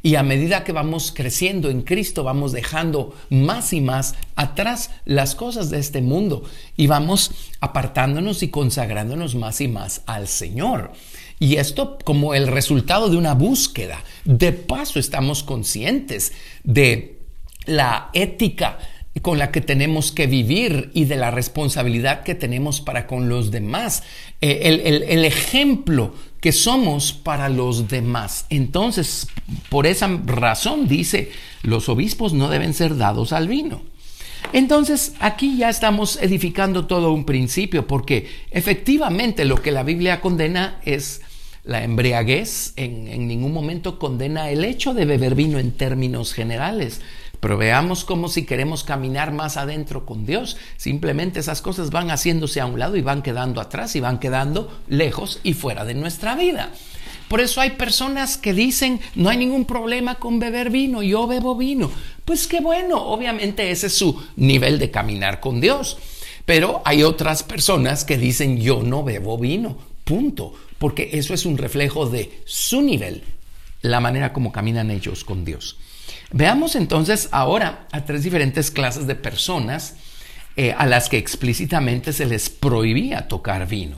Y 0.06 0.16
a 0.16 0.24
medida 0.24 0.66
que 0.66 0.74
vamos 0.74 1.14
creciendo 1.16 1.70
en 1.70 1.82
Cristo, 1.82 2.26
vamos 2.26 2.52
dejando 2.52 3.16
más 3.30 3.72
y 3.72 3.80
más 3.80 4.16
atrás 4.36 4.92
las 5.06 5.34
cosas 5.34 5.70
de 5.70 5.80
este 5.80 6.02
mundo 6.02 6.44
y 6.76 6.88
vamos 6.88 7.32
apartándonos 7.62 8.44
y 8.44 8.50
consagrándonos 8.50 9.36
más 9.36 9.62
y 9.62 9.70
más 9.70 10.02
al 10.06 10.28
Señor. 10.28 10.92
Y 11.40 11.56
esto 11.56 11.98
como 12.04 12.36
el 12.36 12.48
resultado 12.48 13.10
de 13.10 13.16
una 13.16 13.34
búsqueda. 13.34 14.04
De 14.26 14.52
paso, 14.52 15.00
estamos 15.00 15.42
conscientes 15.42 16.34
de 16.66 17.20
la 17.66 18.10
ética 18.14 18.80
con 19.22 19.38
la 19.38 19.52
que 19.52 19.62
tenemos 19.62 20.12
que 20.12 20.28
vivir 20.28 20.90
y 20.94 21.06
de 21.06 21.18
la 21.18 21.32
responsabilidad 21.32 22.24
que 22.24 22.36
tenemos 22.36 22.82
para 22.82 23.06
con 23.06 23.30
los 23.30 23.52
demás, 23.52 24.04
eh, 24.42 25.06
el, 25.08 25.26
ejemplo 25.26 26.14
que 26.44 26.52
somos 26.52 27.14
para 27.14 27.48
los 27.48 27.88
demás. 27.88 28.48
Entonces, 28.50 29.28
por 29.70 29.88
esa 29.88 30.10
razón 30.26 30.90
dice, 30.90 31.32
los 31.62 31.88
obispos 31.88 32.34
no 32.34 32.50
deben 32.50 32.74
ser 32.74 32.98
dados 32.98 33.32
al 33.32 33.48
vino. 33.48 33.82
Entonces, 34.52 35.14
aquí 35.22 35.56
ya 35.56 35.70
estamos 35.70 36.22
edificando 36.22 36.86
todo 36.86 37.14
un 37.14 37.24
principio, 37.24 37.88
porque 37.88 38.30
efectivamente 38.52 39.46
lo 39.46 39.62
que 39.62 39.72
la 39.72 39.84
Biblia 39.84 40.20
condena 40.20 40.82
es 40.84 41.22
la 41.64 41.82
embriaguez, 41.82 42.74
en, 42.76 43.08
en 43.08 43.26
ningún 43.26 43.54
momento 43.54 43.98
condena 43.98 44.50
el 44.50 44.66
hecho 44.66 44.94
de 44.94 45.06
beber 45.06 45.36
vino 45.36 45.60
en 45.60 45.72
términos 45.72 46.34
generales. 46.34 47.00
Pero 47.44 47.58
veamos 47.58 48.06
cómo 48.06 48.30
si 48.30 48.46
queremos 48.46 48.86
caminar 48.86 49.34
más 49.34 49.58
adentro 49.58 50.06
con 50.06 50.26
Dios, 50.26 50.56
simplemente 50.78 51.42
esas 51.42 51.62
cosas 51.62 51.90
van 51.90 52.10
haciéndose 52.10 52.62
a 52.62 52.66
un 52.66 52.80
lado 52.80 52.96
y 52.96 53.02
van 53.02 53.22
quedando 53.22 53.60
atrás 53.60 53.98
y 53.98 54.00
van 54.00 54.20
quedando 54.20 54.80
lejos 54.88 55.42
y 55.44 55.52
fuera 55.52 55.84
de 55.84 55.94
nuestra 55.94 56.38
vida. 56.38 56.72
Por 57.28 57.42
eso 57.42 57.60
hay 57.60 57.72
personas 57.72 58.38
que 58.38 58.54
dicen, 58.54 59.02
no 59.16 59.28
hay 59.28 59.36
ningún 59.36 59.66
problema 59.66 60.16
con 60.16 60.40
beber 60.40 60.70
vino, 60.70 61.04
yo 61.04 61.28
bebo 61.28 61.58
vino. 61.58 61.92
Pues 62.24 62.48
qué 62.48 62.62
bueno, 62.62 62.96
obviamente 63.08 63.72
ese 63.72 63.88
es 63.88 63.98
su 63.98 64.24
nivel 64.38 64.80
de 64.80 64.90
caminar 64.90 65.42
con 65.42 65.60
Dios. 65.60 65.98
Pero 66.46 66.82
hay 66.86 67.04
otras 67.04 67.44
personas 67.44 68.06
que 68.06 68.18
dicen, 68.18 68.62
yo 68.62 68.84
no 68.84 69.04
bebo 69.04 69.38
vino, 69.38 69.78
punto, 70.06 70.54
porque 70.80 71.10
eso 71.12 71.34
es 71.34 71.46
un 71.46 71.58
reflejo 71.58 72.06
de 72.06 72.40
su 72.46 72.82
nivel, 72.82 73.22
la 73.82 74.00
manera 74.00 74.32
como 74.32 74.54
caminan 74.54 74.92
ellos 74.92 75.26
con 75.26 75.44
Dios. 75.44 75.76
Veamos 76.36 76.76
entonces 76.76 77.30
ahora 77.32 77.88
a 77.92 78.06
tres 78.06 78.24
diferentes 78.24 78.72
clases 78.72 79.06
de 79.06 79.14
personas 79.14 79.98
eh, 80.56 80.74
a 80.76 80.88
las 80.88 81.08
que 81.08 81.20
explícitamente 81.20 82.12
se 82.12 82.26
les 82.26 82.50
prohibía 82.50 83.28
tocar 83.28 83.68
vino. 83.68 83.98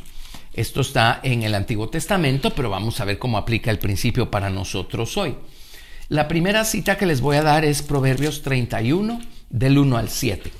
Esto 0.53 0.81
está 0.81 1.21
en 1.23 1.43
el 1.43 1.55
Antiguo 1.55 1.87
Testamento, 1.87 2.53
pero 2.53 2.69
vamos 2.69 2.99
a 2.99 3.05
ver 3.05 3.19
cómo 3.19 3.37
aplica 3.37 3.71
el 3.71 3.79
principio 3.79 4.31
para 4.31 4.49
nosotros 4.49 5.15
hoy. 5.15 5.37
La 6.09 6.27
primera 6.27 6.65
cita 6.65 6.97
que 6.97 7.05
les 7.05 7.21
voy 7.21 7.37
a 7.37 7.41
dar 7.41 7.63
es 7.63 7.81
Proverbios 7.81 8.41
31, 8.41 9.21
del 9.49 9.77
1 9.77 9.97
al 9.97 10.09
7. 10.09 10.51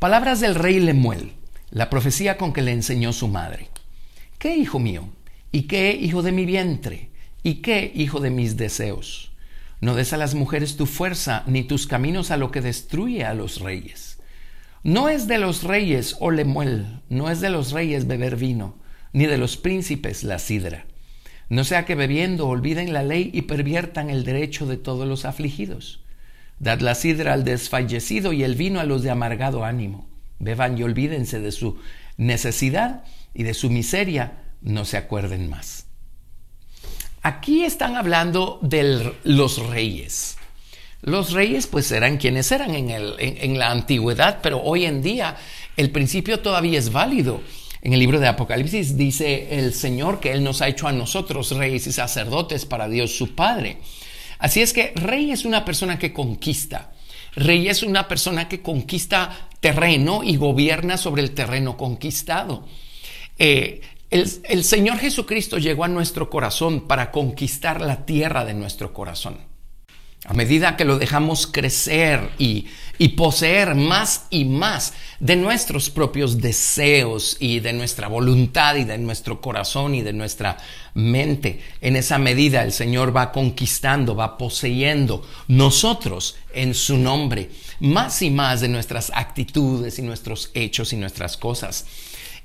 Palabras 0.00 0.40
del 0.40 0.56
rey 0.56 0.80
Lemuel, 0.80 1.32
la 1.70 1.90
profecía 1.90 2.36
con 2.36 2.52
que 2.52 2.62
le 2.62 2.72
enseñó 2.72 3.12
su 3.12 3.28
madre. 3.28 3.68
¿Qué 4.38 4.56
hijo 4.56 4.80
mío? 4.80 5.10
¿Y 5.52 5.62
qué 5.62 5.92
hijo 5.92 6.22
de 6.22 6.32
mi 6.32 6.44
vientre? 6.44 7.10
¿Y 7.44 7.62
qué 7.62 7.92
hijo 7.94 8.18
de 8.18 8.30
mis 8.30 8.56
deseos? 8.56 9.30
No 9.80 9.94
des 9.94 10.12
a 10.12 10.16
las 10.16 10.34
mujeres 10.34 10.76
tu 10.76 10.86
fuerza, 10.86 11.42
ni 11.46 11.62
tus 11.62 11.86
caminos 11.86 12.30
a 12.30 12.36
lo 12.36 12.50
que 12.50 12.60
destruye 12.60 13.24
a 13.24 13.34
los 13.34 13.60
reyes. 13.60 14.18
No 14.82 15.08
es 15.08 15.26
de 15.26 15.38
los 15.38 15.62
reyes, 15.62 16.16
oh 16.20 16.30
Lemuel, 16.30 17.00
no 17.08 17.30
es 17.30 17.40
de 17.40 17.50
los 17.50 17.72
reyes 17.72 18.06
beber 18.06 18.36
vino, 18.36 18.78
ni 19.12 19.26
de 19.26 19.38
los 19.38 19.56
príncipes 19.56 20.24
la 20.24 20.38
sidra. 20.38 20.84
No 21.48 21.64
sea 21.64 21.84
que 21.84 21.94
bebiendo 21.94 22.48
olviden 22.48 22.92
la 22.92 23.02
ley 23.02 23.30
y 23.32 23.42
perviertan 23.42 24.10
el 24.10 24.24
derecho 24.24 24.66
de 24.66 24.76
todos 24.76 25.06
los 25.06 25.24
afligidos. 25.24 26.04
Dad 26.58 26.80
la 26.80 26.94
sidra 26.94 27.32
al 27.32 27.44
desfallecido 27.44 28.32
y 28.32 28.44
el 28.44 28.54
vino 28.54 28.80
a 28.80 28.84
los 28.84 29.02
de 29.02 29.10
amargado 29.10 29.64
ánimo. 29.64 30.06
Beban 30.38 30.78
y 30.78 30.82
olvídense 30.82 31.40
de 31.40 31.52
su 31.52 31.78
necesidad 32.16 33.04
y 33.34 33.42
de 33.42 33.54
su 33.54 33.70
miseria, 33.70 34.44
no 34.62 34.84
se 34.84 34.96
acuerden 34.96 35.48
más. 35.50 35.86
Aquí 37.24 37.64
están 37.64 37.96
hablando 37.96 38.58
de 38.60 39.14
los 39.24 39.66
reyes. 39.68 40.36
Los 41.00 41.32
reyes 41.32 41.66
pues 41.66 41.90
eran 41.90 42.18
quienes 42.18 42.52
eran 42.52 42.74
en, 42.74 43.58
la 43.58 43.70
antigüedad, 43.70 44.40
pero 44.42 44.62
hoy 44.62 44.84
en 44.84 45.00
día 45.00 45.34
el 45.78 45.90
principio 45.90 46.40
todavía 46.40 46.78
es 46.78 46.92
válido. 46.92 47.40
En 47.80 47.94
el 47.94 48.00
libro 48.00 48.20
de 48.20 48.28
Apocalipsis 48.28 48.98
dice 48.98 49.58
el 49.58 49.72
Señor 49.72 50.20
que 50.20 50.32
Él 50.32 50.44
nos 50.44 50.60
ha 50.60 50.68
hecho 50.68 50.86
a 50.86 50.92
nosotros 50.92 51.52
reyes 51.52 51.86
y 51.86 51.92
sacerdotes 51.92 52.66
para 52.66 52.88
Dios 52.88 53.16
su 53.16 53.34
Padre. 53.34 53.78
Así 54.38 54.60
es 54.60 54.74
que 54.74 54.92
rey 54.94 55.30
es 55.30 55.46
una 55.46 55.64
persona 55.64 55.98
que 55.98 56.12
conquista. 56.12 56.92
Rey 57.36 57.68
es 57.68 57.82
una 57.82 58.06
persona 58.06 58.50
que 58.50 58.60
conquista 58.60 59.48
terreno 59.60 60.22
y 60.22 60.36
gobierna 60.36 60.98
sobre 60.98 61.22
el 61.22 61.30
terreno 61.30 61.78
conquistado. 61.78 62.66
Eh, 63.38 63.80
el, 64.14 64.62
Señor 64.64 64.98
Jesucristo 64.98 65.58
llegó 65.58 65.82
a 65.82 65.88
nuestro 65.88 66.30
corazón 66.30 66.86
para 66.86 67.10
conquistar 67.10 67.80
la 67.80 68.06
tierra 68.06 68.44
de 68.44 68.54
nuestro 68.54 68.92
corazón. 68.92 69.38
A 70.26 70.32
medida 70.32 70.76
que 70.76 70.86
lo 70.86 70.98
dejamos 70.98 71.46
crecer 71.46 72.30
y, 72.38 72.66
y, 72.96 73.08
poseer 73.08 73.74
más 73.74 74.26
y 74.30 74.46
más 74.46 74.94
de 75.20 75.36
nuestros 75.36 75.90
propios 75.90 76.40
deseos 76.40 77.36
y 77.40 77.60
de 77.60 77.74
nuestra 77.74 78.08
voluntad 78.08 78.76
y 78.76 78.84
de 78.84 78.96
nuestro 78.96 79.40
corazón 79.40 79.94
y 79.94 80.00
de 80.00 80.14
nuestra 80.14 80.56
mente, 80.94 81.60
en 81.82 81.96
esa 81.96 82.18
medida 82.18 82.62
el 82.62 82.72
Señor 82.72 83.14
va 83.14 83.32
conquistando, 83.32 84.16
va 84.16 84.38
poseyendo 84.38 85.26
nosotros 85.48 86.36
en 86.54 86.72
su 86.72 86.96
nombre 86.96 87.50
más 87.80 88.22
y 88.22 88.30
más 88.30 88.60
de 88.60 88.68
nuestras 88.68 89.10
actitudes 89.14 89.98
y 89.98 90.02
nuestros 90.02 90.50
hechos 90.54 90.92
y 90.92 90.96
nuestras 90.96 91.36
cosas. 91.36 91.84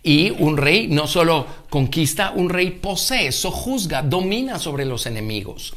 Y 0.01 0.29
un 0.31 0.57
rey 0.57 0.87
no 0.87 1.07
solo 1.07 1.45
conquista, 1.69 2.31
un 2.35 2.49
rey 2.49 2.71
posee, 2.71 3.31
sojuzga, 3.31 4.01
domina 4.01 4.57
sobre 4.59 4.85
los 4.85 5.05
enemigos. 5.05 5.73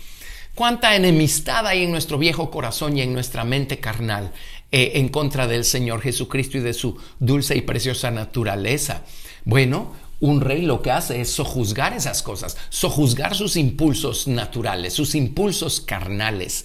Cuánta 0.55 0.95
enemistad 0.95 1.67
hay 1.67 1.85
en 1.85 1.91
nuestro 1.91 2.19
viejo 2.19 2.50
corazón 2.50 2.97
y 2.97 3.02
en 3.02 3.14
nuestra 3.14 3.43
mente 3.43 3.81
carnal 3.81 4.33
eh, 4.71 4.93
en 4.97 5.09
contra 5.09 5.47
del 5.47 5.64
Señor 5.64 6.02
Jesucristo 6.02 6.59
y 6.59 6.61
de 6.61 6.75
su 6.75 6.99
dulce 7.19 7.57
y 7.57 7.62
preciosa 7.62 8.11
naturaleza. 8.11 9.02
Bueno, 9.45 9.93
un 10.21 10.41
rey 10.41 10.62
lo 10.62 10.83
que 10.83 10.91
hace 10.91 11.21
es 11.21 11.33
sojuzgar 11.33 11.95
esas 11.95 12.23
cosas, 12.23 12.57
sojuzgar 12.69 13.35
sus 13.35 13.57
impulsos 13.57 14.29
naturales, 14.29 14.93
sus 14.93 15.14
impulsos 15.14 15.81
carnales. 15.81 16.64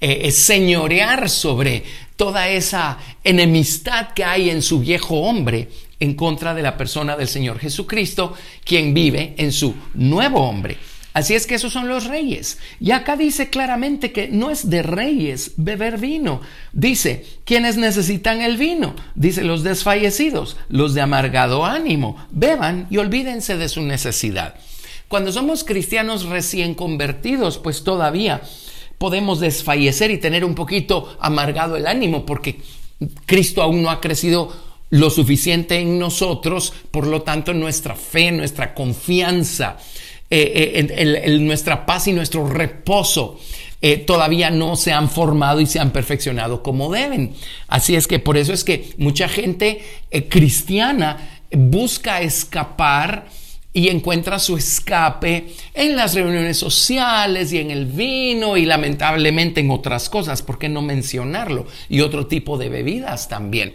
Eh, 0.00 0.20
es 0.24 0.36
señorear 0.36 1.28
sobre 1.28 1.82
toda 2.16 2.48
esa 2.48 2.98
enemistad 3.24 4.12
que 4.14 4.24
hay 4.24 4.50
en 4.50 4.62
su 4.62 4.80
viejo 4.80 5.22
hombre 5.22 5.68
en 6.04 6.14
contra 6.14 6.54
de 6.54 6.62
la 6.62 6.76
persona 6.76 7.16
del 7.16 7.28
Señor 7.28 7.58
Jesucristo, 7.58 8.34
quien 8.64 8.94
vive 8.94 9.34
en 9.38 9.52
su 9.52 9.74
nuevo 9.94 10.40
hombre. 10.40 10.76
Así 11.14 11.34
es 11.34 11.46
que 11.46 11.54
esos 11.54 11.72
son 11.72 11.88
los 11.88 12.06
reyes. 12.06 12.58
Y 12.80 12.90
acá 12.90 13.16
dice 13.16 13.48
claramente 13.48 14.10
que 14.10 14.26
no 14.28 14.50
es 14.50 14.68
de 14.68 14.82
reyes 14.82 15.52
beber 15.56 15.98
vino. 15.98 16.40
Dice, 16.72 17.24
¿quiénes 17.44 17.76
necesitan 17.76 18.42
el 18.42 18.56
vino? 18.56 18.96
Dice, 19.14 19.44
los 19.44 19.62
desfallecidos, 19.62 20.56
los 20.68 20.92
de 20.92 21.02
amargado 21.02 21.64
ánimo, 21.64 22.16
beban 22.32 22.88
y 22.90 22.96
olvídense 22.96 23.56
de 23.56 23.68
su 23.68 23.82
necesidad. 23.82 24.56
Cuando 25.06 25.30
somos 25.30 25.62
cristianos 25.62 26.24
recién 26.26 26.74
convertidos, 26.74 27.58
pues 27.58 27.84
todavía 27.84 28.42
podemos 28.98 29.38
desfallecer 29.38 30.10
y 30.10 30.18
tener 30.18 30.44
un 30.44 30.56
poquito 30.56 31.16
amargado 31.20 31.76
el 31.76 31.86
ánimo 31.86 32.26
porque 32.26 32.60
Cristo 33.26 33.62
aún 33.62 33.82
no 33.82 33.90
ha 33.90 34.00
crecido 34.00 34.73
lo 34.94 35.10
suficiente 35.10 35.80
en 35.80 35.98
nosotros, 35.98 36.72
por 36.92 37.08
lo 37.08 37.22
tanto 37.22 37.52
nuestra 37.52 37.96
fe, 37.96 38.30
nuestra 38.30 38.74
confianza, 38.74 39.76
eh, 40.30 40.86
eh, 40.88 41.38
nuestra 41.40 41.84
paz 41.84 42.06
y 42.06 42.12
nuestro 42.12 42.46
reposo 42.46 43.40
eh, 43.82 43.96
todavía 43.96 44.50
no 44.50 44.76
se 44.76 44.92
han 44.92 45.10
formado 45.10 45.60
y 45.60 45.66
se 45.66 45.80
han 45.80 45.90
perfeccionado 45.90 46.62
como 46.62 46.92
deben. 46.92 47.34
Así 47.66 47.96
es 47.96 48.06
que 48.06 48.20
por 48.20 48.36
eso 48.36 48.52
es 48.52 48.62
que 48.62 48.90
mucha 48.96 49.28
gente 49.28 49.82
cristiana 50.28 51.40
busca 51.50 52.20
escapar 52.20 53.26
y 53.72 53.88
encuentra 53.88 54.38
su 54.38 54.56
escape 54.56 55.48
en 55.74 55.96
las 55.96 56.14
reuniones 56.14 56.56
sociales 56.56 57.52
y 57.52 57.58
en 57.58 57.72
el 57.72 57.86
vino 57.86 58.56
y 58.56 58.64
lamentablemente 58.64 59.60
en 59.60 59.72
otras 59.72 60.08
cosas, 60.08 60.42
¿por 60.42 60.60
qué 60.60 60.68
no 60.68 60.80
mencionarlo? 60.80 61.66
Y 61.88 62.00
otro 62.00 62.28
tipo 62.28 62.56
de 62.56 62.68
bebidas 62.68 63.28
también. 63.28 63.74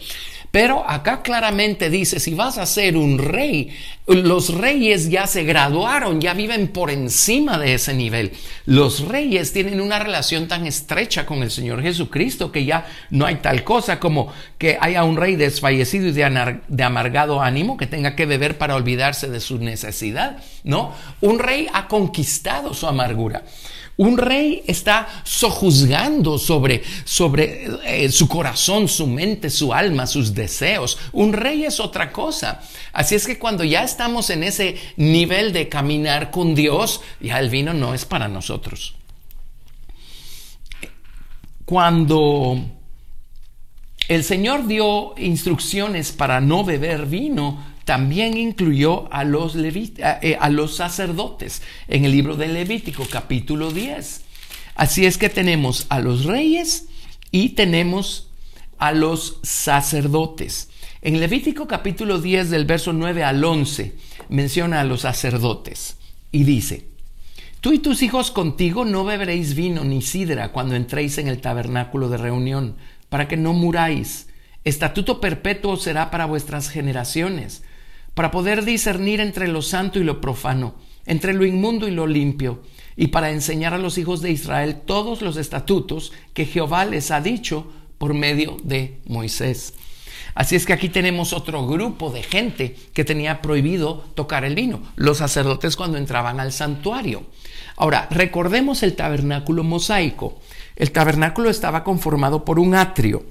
Pero 0.51 0.83
acá 0.87 1.21
claramente 1.21 1.89
dice, 1.89 2.19
si 2.19 2.33
vas 2.33 2.57
a 2.57 2.65
ser 2.65 2.97
un 2.97 3.19
rey, 3.19 3.69
los 4.15 4.53
reyes 4.55 5.09
ya 5.09 5.27
se 5.27 5.43
graduaron, 5.43 6.19
ya 6.19 6.33
viven 6.33 6.69
por 6.69 6.89
encima 6.89 7.59
de 7.59 7.75
ese 7.75 7.93
nivel. 7.93 8.31
Los 8.65 9.01
reyes 9.01 9.53
tienen 9.53 9.79
una 9.79 9.99
relación 9.99 10.47
tan 10.47 10.65
estrecha 10.65 11.25
con 11.25 11.43
el 11.43 11.51
Señor 11.51 11.81
Jesucristo 11.81 12.51
que 12.51 12.65
ya 12.65 12.87
no 13.11 13.25
hay 13.25 13.35
tal 13.35 13.63
cosa 13.63 13.99
como 13.99 14.33
que 14.57 14.77
haya 14.81 15.03
un 15.03 15.15
rey 15.15 15.35
desfallecido 15.35 16.07
y 16.07 16.11
de, 16.11 16.83
amargado 16.83 17.41
ánimo 17.41 17.77
que 17.77 17.87
tenga 17.87 18.15
que 18.15 18.25
beber 18.25 18.57
para 18.57 18.75
olvidarse 18.75 19.29
de 19.29 19.39
su 19.39 19.59
necesidad. 19.59 20.37
No, 20.63 20.93
un 21.21 21.37
rey 21.37 21.67
ha 21.71 21.87
conquistado 21.87 22.73
su 22.73 22.87
amargura. 22.87 23.43
Un 23.99 24.17
rey 24.17 24.63
está 24.65 25.09
sojuzgando 25.25 26.37
sobre, 26.37 26.81
sobre 27.03 27.67
eh, 27.83 28.09
su 28.09 28.29
corazón, 28.29 28.87
su 28.87 29.05
mente, 29.05 29.49
su 29.49 29.73
alma, 29.73 30.07
sus 30.07 30.33
deseos. 30.33 30.97
Un 31.11 31.33
rey 31.33 31.65
es 31.65 31.81
otra 31.81 32.09
cosa. 32.09 32.61
Así 32.93 33.15
es 33.15 33.27
que 33.27 33.37
cuando 33.37 33.65
ya 33.65 33.83
estamos 33.99 34.29
en 34.29 34.43
ese 34.43 34.77
nivel 34.95 35.51
de 35.51 35.67
caminar 35.67 36.31
con 36.31 36.55
Dios, 36.55 37.01
ya 37.19 37.37
el 37.37 37.49
vino 37.49 37.73
no 37.73 37.93
es 37.93 38.05
para 38.05 38.29
nosotros. 38.29 38.95
Cuando 41.65 42.63
el 44.07 44.23
Señor 44.23 44.67
dio 44.67 45.15
instrucciones 45.17 46.13
para 46.13 46.39
no 46.39 46.63
beber 46.63 47.07
vino, 47.07 47.61
también 47.83 48.37
incluyó 48.37 49.11
a 49.11 49.25
los, 49.25 49.57
eh, 49.57 50.37
a 50.39 50.49
los 50.49 50.77
sacerdotes 50.77 51.61
en 51.89 52.05
el 52.05 52.13
libro 52.13 52.37
de 52.37 52.47
Levítico 52.47 53.05
capítulo 53.05 53.69
10. 53.69 54.21
Así 54.75 55.07
es 55.07 55.17
que 55.17 55.27
tenemos 55.27 55.87
a 55.89 55.99
los 55.99 56.23
reyes 56.23 56.87
y 57.31 57.49
tenemos 57.49 58.29
a 58.77 58.93
los 58.93 59.39
sacerdotes. 59.43 60.68
En 61.01 61.21
Levítico 61.21 61.65
capítulo 61.65 62.19
10 62.19 62.49
del 62.49 62.65
verso 62.65 62.91
9 62.91 63.23
al 63.23 63.41
11 63.41 63.95
menciona 64.27 64.81
a 64.81 64.83
los 64.83 65.01
sacerdotes 65.01 65.95
y 66.29 66.43
dice, 66.43 66.87
Tú 67.61 67.71
y 67.71 67.79
tus 67.79 68.03
hijos 68.03 68.31
contigo 68.31 68.83
no 68.83 69.05
beberéis 69.05 69.55
vino 69.55 69.85
ni 69.85 70.01
sidra 70.01 70.51
cuando 70.51 70.75
entréis 70.75 71.17
en 71.17 71.29
el 71.29 71.39
tabernáculo 71.39 72.09
de 72.09 72.17
reunión, 72.17 72.75
para 73.07 73.29
que 73.29 73.37
no 73.37 73.53
muráis. 73.53 74.27
Estatuto 74.65 75.21
perpetuo 75.21 75.77
será 75.77 76.11
para 76.11 76.25
vuestras 76.25 76.69
generaciones 76.69 77.63
para 78.13 78.31
poder 78.31 78.65
discernir 78.65 79.21
entre 79.21 79.47
lo 79.47 79.61
santo 79.61 79.99
y 79.99 80.03
lo 80.03 80.19
profano, 80.19 80.75
entre 81.05 81.33
lo 81.33 81.45
inmundo 81.45 81.87
y 81.87 81.91
lo 81.91 82.07
limpio, 82.07 82.61
y 82.97 83.07
para 83.07 83.31
enseñar 83.31 83.73
a 83.73 83.77
los 83.77 83.97
hijos 83.97 84.21
de 84.21 84.31
Israel 84.31 84.81
todos 84.85 85.21
los 85.21 85.37
estatutos 85.37 86.11
que 86.33 86.45
Jehová 86.45 86.83
les 86.83 87.11
ha 87.11 87.21
dicho 87.21 87.71
por 87.97 88.13
medio 88.13 88.57
de 88.63 88.99
Moisés. 89.05 89.73
Así 90.39 90.55
es 90.55 90.65
que 90.65 90.71
aquí 90.71 90.87
tenemos 90.87 91.33
otro 91.33 91.67
grupo 91.67 92.11
de 92.11 92.23
gente 92.23 92.73
que 92.93 93.03
tenía 93.03 93.41
prohibido 93.41 94.05
tocar 94.15 94.45
el 94.45 94.55
vino, 94.55 94.81
los 94.95 95.17
sacerdotes 95.17 95.75
cuando 95.75 95.97
entraban 95.97 96.39
al 96.39 96.53
santuario. 96.53 97.23
Ahora, 97.75 98.07
recordemos 98.09 98.81
el 98.81 98.95
tabernáculo 98.95 99.65
mosaico. 99.65 100.39
El 100.77 100.91
tabernáculo 100.93 101.49
estaba 101.49 101.83
conformado 101.83 102.45
por 102.45 102.57
un 102.57 102.73
atrio 102.73 103.25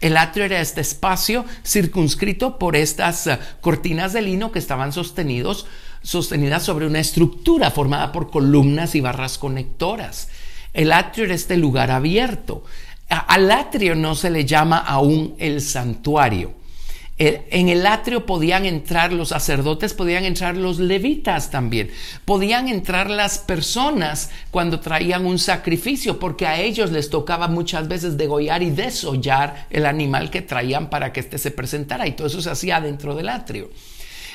el 0.00 0.16
atrio 0.16 0.46
era 0.46 0.60
este 0.60 0.80
espacio 0.80 1.44
circunscrito 1.62 2.58
por 2.58 2.74
estas 2.74 3.26
eh, 3.26 3.38
cortinas 3.60 4.14
de 4.14 4.22
lino 4.22 4.50
que 4.50 4.58
estaban 4.58 4.92
sostenidos, 4.92 5.66
sostenidas 6.02 6.62
sobre 6.62 6.86
una 6.86 7.00
estructura 7.00 7.70
formada 7.70 8.10
por 8.10 8.30
columnas 8.30 8.94
y 8.94 9.02
barras 9.02 9.36
conectoras. 9.36 10.28
El 10.72 10.92
atrio 10.92 11.26
era 11.26 11.34
este 11.34 11.58
lugar 11.58 11.90
abierto. 11.90 12.64
Al 13.10 13.50
atrio 13.50 13.96
no 13.96 14.14
se 14.14 14.30
le 14.30 14.44
llama 14.44 14.78
aún 14.78 15.34
el 15.38 15.60
santuario. 15.60 16.60
En 17.22 17.68
el 17.68 17.86
atrio 17.86 18.24
podían 18.24 18.64
entrar 18.64 19.12
los 19.12 19.28
sacerdotes, 19.28 19.92
podían 19.92 20.24
entrar 20.24 20.56
los 20.56 20.78
levitas 20.78 21.50
también, 21.50 21.90
podían 22.24 22.68
entrar 22.68 23.10
las 23.10 23.38
personas 23.38 24.30
cuando 24.50 24.80
traían 24.80 25.26
un 25.26 25.38
sacrificio, 25.38 26.18
porque 26.18 26.46
a 26.46 26.58
ellos 26.58 26.92
les 26.92 27.10
tocaba 27.10 27.46
muchas 27.46 27.88
veces 27.88 28.16
degollar 28.16 28.62
y 28.62 28.70
desollar 28.70 29.66
el 29.68 29.84
animal 29.84 30.30
que 30.30 30.40
traían 30.40 30.88
para 30.88 31.12
que 31.12 31.20
éste 31.20 31.36
se 31.36 31.50
presentara, 31.50 32.06
y 32.06 32.12
todo 32.12 32.28
eso 32.28 32.40
se 32.40 32.48
hacía 32.48 32.80
dentro 32.80 33.14
del 33.14 33.28
atrio. 33.28 33.70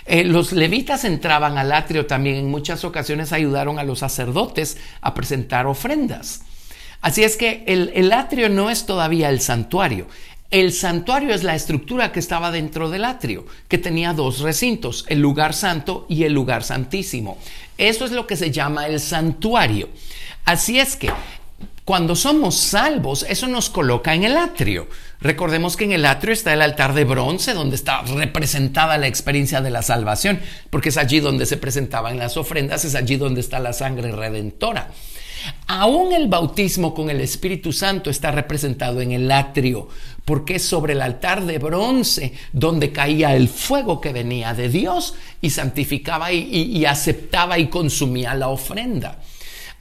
Eh, 0.05 0.23
los 0.23 0.51
levitas 0.51 1.05
entraban 1.05 1.57
al 1.57 1.71
atrio 1.71 2.05
también, 2.05 2.35
en 2.35 2.51
muchas 2.51 2.83
ocasiones 2.83 3.33
ayudaron 3.33 3.79
a 3.79 3.83
los 3.83 3.97
sacerdotes 3.97 4.77
a 5.01 5.15
presentar 5.15 5.65
ofrendas. 5.65 6.43
Así 7.05 7.23
es 7.23 7.37
que 7.37 7.63
el 7.67 8.11
atrio 8.11 8.49
no 8.49 8.71
es 8.71 8.87
todavía 8.87 9.29
el 9.29 9.39
santuario. 9.39 10.07
El 10.49 10.73
santuario 10.73 11.35
es 11.35 11.43
la 11.43 11.53
estructura 11.53 12.11
que 12.11 12.19
estaba 12.19 12.49
dentro 12.49 12.89
del 12.89 13.05
atrio, 13.05 13.45
que 13.67 13.77
tenía 13.77 14.13
dos 14.13 14.39
recintos, 14.39 15.05
el 15.07 15.19
lugar 15.19 15.53
santo 15.53 16.07
y 16.09 16.23
el 16.23 16.33
lugar 16.33 16.63
santísimo. 16.63 17.37
Eso 17.77 18.05
es 18.05 18.11
lo 18.11 18.25
que 18.25 18.35
se 18.35 18.49
llama 18.49 18.87
el 18.87 18.99
santuario. 18.99 19.89
Así 20.45 20.79
es 20.79 20.95
que 20.95 21.11
cuando 21.83 22.15
somos 22.15 22.55
salvos, 22.57 23.23
eso 23.29 23.45
nos 23.45 23.69
coloca 23.69 24.15
en 24.15 24.23
el 24.23 24.35
atrio. 24.35 24.87
Recordemos 25.21 25.77
que 25.77 25.83
en 25.83 25.91
el 25.91 26.07
atrio 26.07 26.33
está 26.33 26.53
el 26.53 26.63
altar 26.63 26.95
de 26.95 27.03
bronce, 27.03 27.53
donde 27.53 27.75
está 27.75 28.01
representada 28.01 28.97
la 28.97 29.05
experiencia 29.05 29.61
de 29.61 29.69
la 29.69 29.83
salvación, 29.83 30.39
porque 30.71 30.89
es 30.89 30.97
allí 30.97 31.19
donde 31.19 31.45
se 31.45 31.57
presentaban 31.57 32.17
las 32.17 32.35
ofrendas, 32.35 32.83
es 32.83 32.95
allí 32.95 33.17
donde 33.17 33.41
está 33.41 33.59
la 33.59 33.73
sangre 33.73 34.11
redentora. 34.11 34.89
Aún 35.67 36.13
el 36.13 36.27
bautismo 36.27 36.93
con 36.93 37.10
el 37.10 37.21
Espíritu 37.21 37.73
Santo 37.73 38.10
está 38.10 38.31
representado 38.31 39.01
en 39.01 39.12
el 39.12 39.31
atrio, 39.31 39.88
porque 40.23 40.55
es 40.55 40.63
sobre 40.63 40.93
el 40.93 41.01
altar 41.01 41.45
de 41.45 41.58
bronce 41.58 42.34
donde 42.53 42.91
caía 42.91 43.36
el 43.36 43.49
fuego 43.49 43.99
que 43.99 44.13
venía 44.13 44.53
de 44.53 44.69
Dios 44.69 45.15
y 45.41 45.49
santificaba 45.49 46.31
y, 46.31 46.86
aceptaba 46.86 47.58
y 47.58 47.67
consumía 47.67 48.34
la 48.36 48.49
ofrenda. 48.49 49.19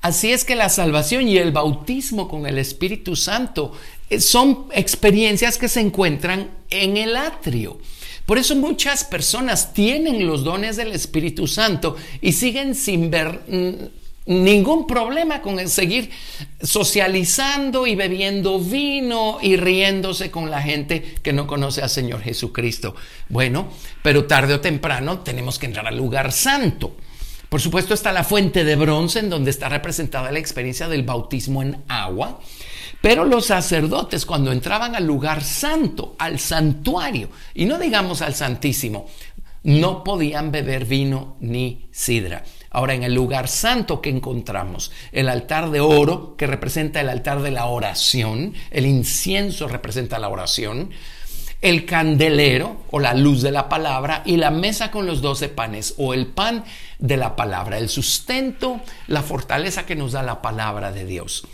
Así 0.00 0.32
es 0.32 0.44
que 0.44 0.54
la 0.54 0.68
salvación 0.68 1.28
y 1.28 1.38
el 1.38 1.52
bautismo 1.52 2.28
con 2.28 2.46
el 2.46 2.58
Espíritu 2.58 3.16
Santo 3.16 3.72
eh, 4.10 4.20
son 4.20 4.66
experiencias 4.72 5.56
que 5.56 5.68
se 5.68 5.80
encuentran 5.80 6.50
en 6.68 6.98
el 6.98 7.16
atrio. 7.16 7.78
Por 8.26 8.38
eso 8.38 8.54
muchas 8.56 9.04
personas 9.04 9.72
tienen 9.72 10.26
los 10.26 10.44
dones 10.44 10.76
del 10.76 10.92
Espíritu 10.92 11.46
Santo 11.46 11.96
y 12.20 12.32
siguen 12.32 12.74
sin 12.74 13.10
ver 13.10 13.40
mm, 13.48 14.03
ningún 14.26 14.86
problema 14.86 15.42
con 15.42 15.68
seguir 15.68 16.10
socializando 16.62 17.86
y 17.86 17.94
bebiendo 17.94 18.58
vino 18.58 19.38
y 19.42 19.56
riéndose 19.56 20.30
con 20.30 20.50
la 20.50 20.62
gente 20.62 21.02
que 21.22 21.32
no 21.32 21.46
conoce 21.46 21.82
al 21.82 21.90
Señor 21.90 22.22
Jesucristo. 22.22 22.94
Bueno, 23.28 23.68
pero 24.02 24.26
tarde 24.26 24.54
o 24.54 24.60
temprano 24.60 25.20
tenemos 25.20 25.58
que 25.58 25.66
entrar 25.66 25.86
al 25.86 25.96
lugar 25.96 26.32
santo. 26.32 26.96
Por 27.48 27.60
supuesto 27.60 27.94
está 27.94 28.12
la 28.12 28.24
fuente 28.24 28.64
de 28.64 28.76
bronce 28.76 29.20
en 29.20 29.30
donde 29.30 29.50
está 29.50 29.68
representada 29.68 30.32
la 30.32 30.38
experiencia 30.38 30.88
del 30.88 31.04
bautismo 31.04 31.62
en 31.62 31.82
agua. 31.86 32.40
Pero 33.00 33.24
los 33.24 33.46
sacerdotes 33.46 34.24
cuando 34.24 34.50
entraban 34.50 34.96
al 34.96 35.06
lugar 35.06 35.44
santo, 35.44 36.16
al 36.18 36.38
santuario, 36.38 37.28
y 37.52 37.66
no 37.66 37.78
digamos 37.78 38.22
al 38.22 38.34
santísimo, 38.34 39.06
no 39.62 40.02
podían 40.02 40.50
beber 40.50 40.84
vino 40.86 41.36
ni 41.40 41.88
sidra. 41.92 42.44
Ahora, 42.74 42.94
en 42.94 43.04
el 43.04 43.14
lugar 43.14 43.46
santo 43.46 44.00
que 44.00 44.10
encontramos, 44.10 44.90
el 45.12 45.28
altar 45.28 45.70
de 45.70 45.78
oro, 45.78 46.34
que 46.36 46.48
representa 46.48 47.00
el 47.00 47.08
altar 47.08 47.40
de 47.40 47.52
la 47.52 47.66
oración, 47.66 48.52
el 48.72 48.84
incienso 48.84 49.68
representa 49.68 50.18
la 50.18 50.28
oración, 50.28 50.90
el 51.60 51.86
candelero 51.86 52.78
o 52.90 52.98
la 52.98 53.14
luz 53.14 53.42
de 53.42 53.52
la 53.52 53.68
palabra 53.68 54.22
y 54.26 54.38
la 54.38 54.50
mesa 54.50 54.90
con 54.90 55.06
los 55.06 55.22
doce 55.22 55.48
panes 55.48 55.94
o 55.98 56.14
el 56.14 56.26
pan 56.26 56.64
de 56.98 57.16
la 57.16 57.36
palabra, 57.36 57.78
el 57.78 57.88
sustento, 57.88 58.80
la 59.06 59.22
fortaleza 59.22 59.86
que 59.86 59.94
nos 59.94 60.10
da 60.10 60.24
la 60.24 60.42
palabra 60.42 60.90
de 60.90 61.06
Dios. 61.06 61.46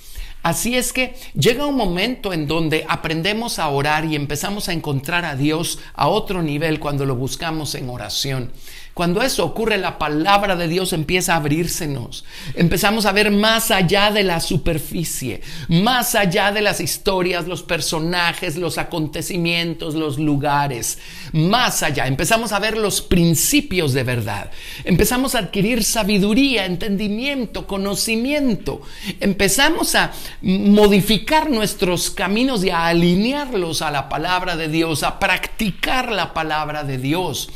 Así 0.43 0.75
es 0.75 0.95
que 0.95 1.15
llega 1.35 1.67
un 1.67 1.77
momento 1.77 2.33
en 2.33 2.47
donde 2.47 2.87
aprendemos 2.89 3.59
a 3.59 3.69
orar 3.69 4.07
y 4.07 4.17
empezamos 4.17 4.71
a 4.71 4.73
encontrar 4.73 5.27
a 5.27 5.37
Dios 5.37 5.81
a 5.93 6.09
otro 6.09 6.41
nivel 6.43 6.81
cuando 6.81 7.05
lo 7.05 7.15
buscamos 7.15 7.75
en 7.75 7.91
oración. 7.91 8.53
Cuando 8.95 9.23
eso 9.23 9.45
ocurre, 9.45 9.79
la 9.79 9.99
palabra 9.99 10.57
de 10.57 10.69
Dios 10.69 10.93
empieza 10.93 11.35
a 11.35 11.37
abrírsenos. 11.37 12.25
Empezamos 12.55 13.07
a 13.07 13.13
ver 13.13 13.31
más 13.31 13.71
allá 13.71 14.11
de 14.11 14.25
la 14.25 14.41
superficie, 14.41 15.41
más 15.69 16.15
allá 16.15 16.53
de 16.53 16.61
las 16.61 16.81
historias, 16.81 17.47
los 17.47 17.63
personajes, 17.63 18.57
los 18.57 18.79
acontecimientos, 18.79 19.95
los 19.95 20.19
lugares, 20.19 20.99
más 21.33 21.83
allá. 21.83 22.07
Empezamos 22.09 22.53
a 22.53 22.59
ver 22.59 22.77
los 22.77 23.01
principios 23.01 23.93
de 23.93 24.03
verdad. 24.03 24.51
Empezamos 24.85 25.35
a 25.35 25.39
adquirir 25.39 25.85
sabiduría, 25.85 26.67
entendimiento, 26.67 27.67
conocimiento. 27.67 28.83
Empezamos 29.21 29.95
a 29.95 30.13
modificar 30.43 31.49
nuestros 31.49 32.11
caminos 32.11 32.65
y 32.65 32.71
a 32.71 32.89
alinearlos 32.89 33.83
a 33.83 33.91
la 33.91 34.09
palabra 34.09 34.57
de 34.57 34.69
Dios, 34.69 35.05
a 35.05 35.19
practicar 35.19 36.11
la 36.11 36.35
palabra 36.35 36.85
de 36.85 36.99
Dios. 36.99 37.49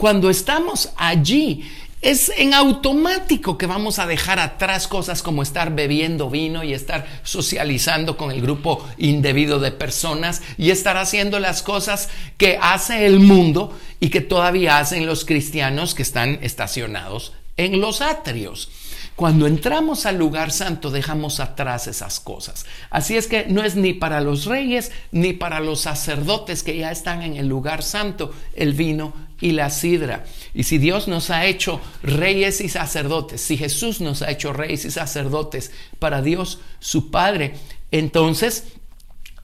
Cuando 0.00 0.30
estamos 0.30 0.88
allí, 0.96 1.62
es 2.00 2.32
en 2.38 2.54
automático 2.54 3.58
que 3.58 3.66
vamos 3.66 3.98
a 3.98 4.06
dejar 4.06 4.38
atrás 4.38 4.88
cosas 4.88 5.22
como 5.22 5.42
estar 5.42 5.74
bebiendo 5.74 6.30
vino 6.30 6.64
y 6.64 6.72
estar 6.72 7.06
socializando 7.22 8.16
con 8.16 8.30
el 8.30 8.40
grupo 8.40 8.88
indebido 8.96 9.60
de 9.60 9.72
personas 9.72 10.40
y 10.56 10.70
estar 10.70 10.96
haciendo 10.96 11.38
las 11.38 11.62
cosas 11.62 12.08
que 12.38 12.58
hace 12.62 13.04
el 13.04 13.20
mundo 13.20 13.78
y 14.00 14.08
que 14.08 14.22
todavía 14.22 14.78
hacen 14.78 15.04
los 15.04 15.26
cristianos 15.26 15.94
que 15.94 16.00
están 16.00 16.38
estacionados 16.40 17.34
en 17.58 17.78
los 17.78 18.00
atrios. 18.00 18.70
Cuando 19.16 19.46
entramos 19.46 20.06
al 20.06 20.16
lugar 20.16 20.50
santo 20.50 20.90
dejamos 20.90 21.40
atrás 21.40 21.86
esas 21.88 22.20
cosas. 22.20 22.64
Así 22.88 23.18
es 23.18 23.26
que 23.26 23.44
no 23.44 23.62
es 23.62 23.76
ni 23.76 23.92
para 23.92 24.22
los 24.22 24.46
reyes 24.46 24.92
ni 25.12 25.34
para 25.34 25.60
los 25.60 25.82
sacerdotes 25.82 26.62
que 26.62 26.78
ya 26.78 26.90
están 26.90 27.20
en 27.20 27.36
el 27.36 27.46
lugar 27.46 27.82
santo 27.82 28.32
el 28.54 28.72
vino 28.72 29.12
y 29.40 29.52
la 29.52 29.70
sidra. 29.70 30.24
Y 30.54 30.64
si 30.64 30.78
Dios 30.78 31.08
nos 31.08 31.30
ha 31.30 31.46
hecho 31.46 31.80
reyes 32.02 32.60
y 32.60 32.68
sacerdotes, 32.68 33.40
si 33.40 33.56
Jesús 33.56 34.00
nos 34.00 34.22
ha 34.22 34.30
hecho 34.30 34.52
reyes 34.52 34.84
y 34.84 34.90
sacerdotes 34.90 35.72
para 35.98 36.22
Dios 36.22 36.60
su 36.78 37.10
Padre, 37.10 37.54
entonces 37.90 38.64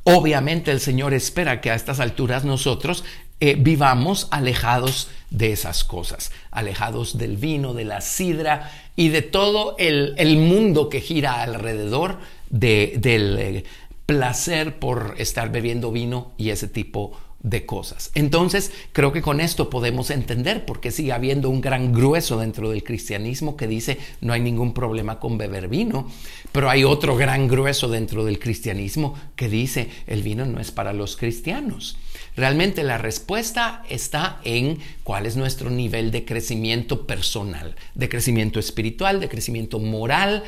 obviamente 0.04 0.70
el 0.70 0.80
Señor 0.80 1.14
espera 1.14 1.60
que 1.60 1.70
a 1.70 1.74
estas 1.74 2.00
alturas 2.00 2.44
nosotros 2.44 3.04
eh, 3.40 3.56
vivamos 3.58 4.28
alejados 4.30 5.08
de 5.30 5.52
esas 5.52 5.84
cosas, 5.84 6.32
alejados 6.50 7.18
del 7.18 7.36
vino, 7.36 7.74
de 7.74 7.84
la 7.84 8.00
sidra 8.00 8.72
y 8.96 9.08
de 9.08 9.22
todo 9.22 9.76
el, 9.78 10.38
mundo 10.38 10.88
que 10.88 11.00
gira 11.00 11.42
alrededor 11.42 12.18
del 12.48 13.38
eh, 13.38 13.64
placer 14.06 14.78
por 14.78 15.16
estar 15.18 15.50
bebiendo 15.50 15.90
vino 15.92 16.32
y 16.38 16.50
ese 16.50 16.68
tipo 16.68 17.10
de 17.10 17.25
cosas. 17.64 18.10
Entonces, 18.14 18.72
creo 18.92 19.12
que 19.12 19.22
con 19.22 19.40
esto 19.40 19.70
podemos 19.70 20.10
entender 20.10 20.64
por 20.64 20.80
qué 20.80 20.90
sigue 20.90 21.12
habiendo 21.12 21.48
un 21.48 21.60
gran 21.60 21.92
grueso 21.92 22.38
dentro 22.38 22.70
del 22.70 22.82
cristianismo 22.82 23.56
que 23.56 23.68
dice 23.68 23.98
no 24.20 24.32
hay 24.32 24.40
ningún 24.40 24.74
problema 24.74 25.20
con 25.20 25.38
beber 25.38 25.68
vino, 25.68 26.10
pero 26.50 26.68
hay 26.68 26.84
otro 26.84 27.16
gran 27.16 27.46
grueso 27.46 27.88
dentro 27.88 28.24
del 28.24 28.38
cristianismo 28.38 29.14
que 29.36 29.48
dice 29.48 29.88
el 30.06 30.22
vino 30.22 30.44
no 30.44 30.60
es 30.60 30.72
para 30.72 30.92
los 30.92 31.16
cristianos. 31.16 31.96
Realmente 32.36 32.82
la 32.82 32.98
respuesta 32.98 33.84
está 33.88 34.40
en 34.44 34.78
cuál 35.04 35.24
es 35.24 35.36
nuestro 35.36 35.70
nivel 35.70 36.10
de 36.10 36.24
crecimiento 36.24 37.06
personal, 37.06 37.76
de 37.94 38.08
crecimiento 38.08 38.58
espiritual, 38.58 39.20
de 39.20 39.28
crecimiento 39.28 39.78
moral, 39.78 40.42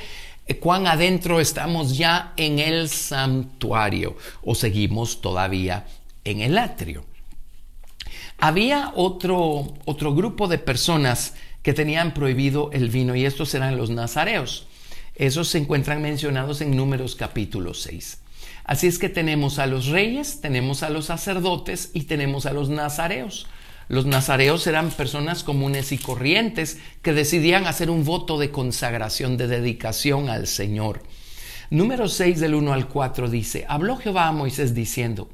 eh, 0.48 0.56
cuán 0.58 0.86
adentro 0.86 1.40
estamos 1.40 1.96
ya 1.96 2.32
en 2.36 2.58
el 2.58 2.88
santuario 2.88 4.16
o 4.42 4.54
seguimos 4.54 5.20
todavía 5.20 5.86
en 6.30 6.40
el 6.40 6.58
atrio. 6.58 7.04
Había 8.38 8.92
otro, 8.94 9.74
otro 9.84 10.14
grupo 10.14 10.46
de 10.48 10.58
personas 10.58 11.34
que 11.62 11.74
tenían 11.74 12.14
prohibido 12.14 12.70
el 12.72 12.88
vino 12.88 13.14
y 13.16 13.24
estos 13.24 13.54
eran 13.54 13.76
los 13.76 13.90
nazareos. 13.90 14.66
Esos 15.16 15.48
se 15.48 15.58
encuentran 15.58 16.00
mencionados 16.00 16.60
en 16.60 16.76
Números 16.76 17.16
capítulo 17.16 17.74
6. 17.74 18.18
Así 18.64 18.86
es 18.86 18.98
que 18.98 19.08
tenemos 19.08 19.58
a 19.58 19.66
los 19.66 19.86
reyes, 19.86 20.40
tenemos 20.40 20.82
a 20.82 20.90
los 20.90 21.06
sacerdotes 21.06 21.90
y 21.94 22.02
tenemos 22.02 22.46
a 22.46 22.52
los 22.52 22.68
nazareos. 22.68 23.46
Los 23.88 24.04
nazareos 24.04 24.66
eran 24.66 24.90
personas 24.90 25.42
comunes 25.42 25.92
y 25.92 25.98
corrientes 25.98 26.78
que 27.02 27.14
decidían 27.14 27.66
hacer 27.66 27.90
un 27.90 28.04
voto 28.04 28.38
de 28.38 28.50
consagración, 28.50 29.38
de 29.38 29.48
dedicación 29.48 30.28
al 30.28 30.46
Señor. 30.46 31.02
Número 31.70 32.08
6 32.08 32.38
del 32.40 32.54
1 32.54 32.72
al 32.72 32.88
4 32.88 33.28
dice, 33.30 33.64
habló 33.68 33.96
Jehová 33.96 34.28
a 34.28 34.32
Moisés 34.32 34.74
diciendo, 34.74 35.30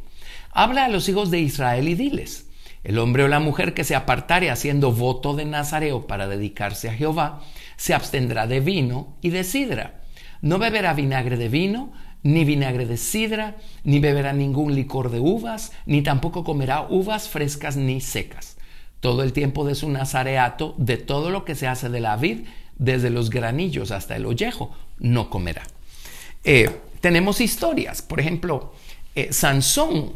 habla 0.55 0.87
a 0.87 0.89
los 0.89 1.09
hijos 1.09 1.31
de 1.31 1.41
Israel 1.41 1.89
y 1.89 1.95
diles, 1.95 2.49
el 2.85 2.99
hombre 2.99 3.25
o 3.25 3.29
la 3.29 3.41
mujer 3.41 3.75
que 3.75 3.85
se 3.85 3.95
apartare 3.95 4.51
haciendo 4.51 4.93
voto 4.93 5.35
de 5.35 5.45
nazareo 5.45 6.07
para 6.07 6.29
dedicarse 6.29 6.89
a 6.89 6.95
Jehová, 6.95 7.43
se 7.77 7.93
abstendrá 7.93 8.47
de 8.47 8.61
vino 8.61 9.17
y 9.21 9.31
de 9.31 9.43
sidra. 9.45 10.03
No 10.41 10.59
beberá 10.59 10.95
vinagre 10.95 11.37
de 11.37 11.49
vino, 11.49 11.93
ni 12.23 12.45
vinagre 12.45 12.87
de 12.87 12.97
sidra, 12.97 13.57
ni 13.83 13.99
beberá 13.99 14.33
ningún 14.33 14.75
licor 14.75 15.11
de 15.11 15.19
uvas, 15.19 15.73
ni 15.87 16.03
tampoco 16.03 16.45
comerá 16.45 16.87
uvas 16.89 17.29
frescas 17.29 17.77
ni 17.77 18.01
secas. 18.01 18.57
Todo 19.01 19.23
el 19.23 19.33
tiempo 19.33 19.67
de 19.67 19.75
su 19.75 19.91
nazareato, 19.91 20.75
de 20.79 20.97
todo 20.97 21.31
lo 21.31 21.45
que 21.45 21.55
se 21.55 21.67
hace 21.67 21.89
de 21.89 22.01
la 22.01 22.17
vid, 22.17 22.47
desde 22.79 23.11
los 23.11 23.29
granillos 23.29 23.91
hasta 23.91 24.17
el 24.17 24.27
ollejo, 24.27 24.75
no 24.99 25.31
comerá. 25.31 25.63
Eh, 26.45 26.71
tenemos 27.01 27.41
historias, 27.41 28.03
por 28.03 28.21
ejemplo, 28.21 28.73
eh, 29.15 29.33
Sansón, 29.33 30.15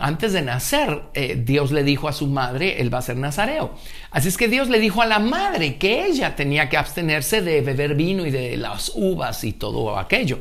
antes 0.00 0.32
de 0.32 0.42
nacer, 0.42 1.02
eh, 1.14 1.40
Dios 1.44 1.72
le 1.72 1.82
dijo 1.82 2.08
a 2.08 2.12
su 2.12 2.26
madre, 2.26 2.80
él 2.80 2.92
va 2.92 2.98
a 2.98 3.02
ser 3.02 3.16
nazareo. 3.16 3.74
Así 4.10 4.28
es 4.28 4.36
que 4.36 4.48
Dios 4.48 4.68
le 4.68 4.78
dijo 4.78 5.02
a 5.02 5.06
la 5.06 5.18
madre 5.18 5.78
que 5.78 6.06
ella 6.06 6.36
tenía 6.36 6.68
que 6.68 6.76
abstenerse 6.76 7.42
de 7.42 7.60
beber 7.60 7.94
vino 7.94 8.24
y 8.26 8.30
de 8.30 8.56
las 8.56 8.92
uvas 8.94 9.42
y 9.44 9.52
todo 9.52 9.98
aquello. 9.98 10.38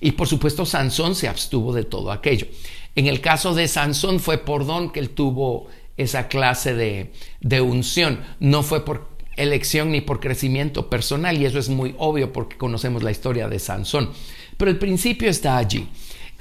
Y 0.00 0.12
por 0.12 0.28
supuesto 0.28 0.64
Sansón 0.64 1.14
se 1.14 1.28
abstuvo 1.28 1.72
de 1.72 1.84
todo 1.84 2.10
aquello. 2.10 2.46
En 2.94 3.06
el 3.06 3.20
caso 3.20 3.54
de 3.54 3.68
Sansón 3.68 4.20
fue 4.20 4.38
por 4.38 4.66
don 4.66 4.90
que 4.90 5.00
él 5.00 5.10
tuvo 5.10 5.68
esa 5.96 6.28
clase 6.28 6.74
de, 6.74 7.12
de 7.40 7.60
unción, 7.60 8.20
no 8.40 8.62
fue 8.62 8.84
por 8.84 9.16
elección 9.36 9.92
ni 9.92 10.00
por 10.00 10.20
crecimiento 10.20 10.88
personal 10.88 11.40
y 11.40 11.44
eso 11.44 11.58
es 11.58 11.68
muy 11.68 11.94
obvio 11.98 12.32
porque 12.32 12.56
conocemos 12.56 13.02
la 13.02 13.10
historia 13.10 13.48
de 13.48 13.58
Sansón. 13.58 14.10
Pero 14.56 14.70
el 14.70 14.78
principio 14.78 15.28
está 15.28 15.58
allí. 15.58 15.88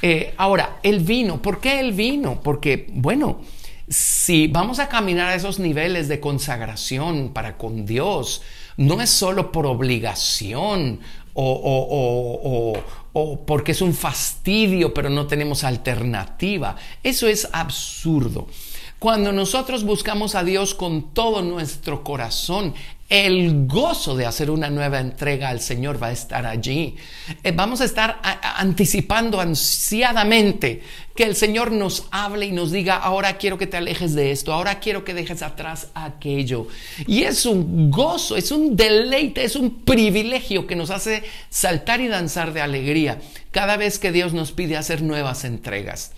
Eh, 0.01 0.33
ahora, 0.37 0.79
el 0.83 0.99
vino, 0.99 1.41
¿por 1.41 1.59
qué 1.59 1.79
el 1.79 1.93
vino? 1.93 2.41
Porque, 2.41 2.87
bueno, 2.91 3.41
si 3.87 4.47
vamos 4.47 4.79
a 4.79 4.89
caminar 4.89 5.29
a 5.29 5.35
esos 5.35 5.59
niveles 5.59 6.07
de 6.07 6.19
consagración 6.19 7.31
para 7.33 7.57
con 7.57 7.85
Dios, 7.85 8.41
no 8.77 9.01
es 9.01 9.09
solo 9.09 9.51
por 9.51 9.65
obligación 9.65 10.99
o, 11.33 12.73
o 13.13 13.45
porque 13.45 13.71
es 13.71 13.81
un 13.81 13.93
fastidio, 13.93 14.93
pero 14.93 15.09
no 15.09 15.27
tenemos 15.27 15.63
alternativa. 15.63 16.75
Eso 17.01 17.27
es 17.27 17.47
absurdo. 17.51 18.47
Cuando 18.99 19.31
nosotros 19.31 19.83
buscamos 19.83 20.35
a 20.35 20.43
Dios 20.43 20.73
con 20.73 21.13
todo 21.13 21.41
nuestro 21.41 22.03
corazón, 22.03 22.73
el 23.07 23.67
gozo 23.67 24.15
de 24.15 24.25
hacer 24.25 24.49
una 24.49 24.69
nueva 24.71 24.99
entrega 24.99 25.49
al 25.49 25.61
Señor 25.61 26.01
va 26.01 26.07
a 26.07 26.11
estar 26.11 26.45
allí. 26.45 26.95
Eh, 27.43 27.51
vamos 27.51 27.81
a 27.81 27.85
estar 27.85 28.19
anticipando 28.57 29.39
ansiadamente 29.39 30.81
que 31.15 31.23
el 31.23 31.35
Señor 31.35 31.71
nos 31.71 32.07
hable 32.09 32.47
y 32.47 32.51
nos 32.51 32.71
diga, 32.71 32.95
ahora 32.95 33.37
quiero 33.37 33.59
que 33.59 33.67
te 33.67 33.77
alejes 33.77 34.15
de 34.15 34.31
esto, 34.31 34.51
ahora 34.51 34.79
quiero 34.79 35.05
que 35.05 35.13
dejes 35.13 35.43
atrás 35.43 35.87
aquello. 35.93 36.67
Y 37.05 37.23
es 37.23 37.45
un 37.45 37.91
gozo, 37.91 38.35
es 38.35 38.51
un 38.51 38.75
deleite, 38.75 39.43
es 39.43 39.55
un 39.55 39.83
privilegio 39.83 40.65
que 40.65 40.75
nos 40.75 40.89
hace 40.89 41.23
saltar 41.49 42.01
y 42.01 42.07
danzar 42.07 42.53
de 42.53 42.61
alegría 42.61 43.21
cada 43.51 43.77
vez 43.77 43.99
que 43.99 44.11
Dios 44.11 44.33
nos 44.33 44.51
pide 44.51 44.77
hacer 44.77 45.03
nuevas 45.03 45.45
entregas. 45.45 46.11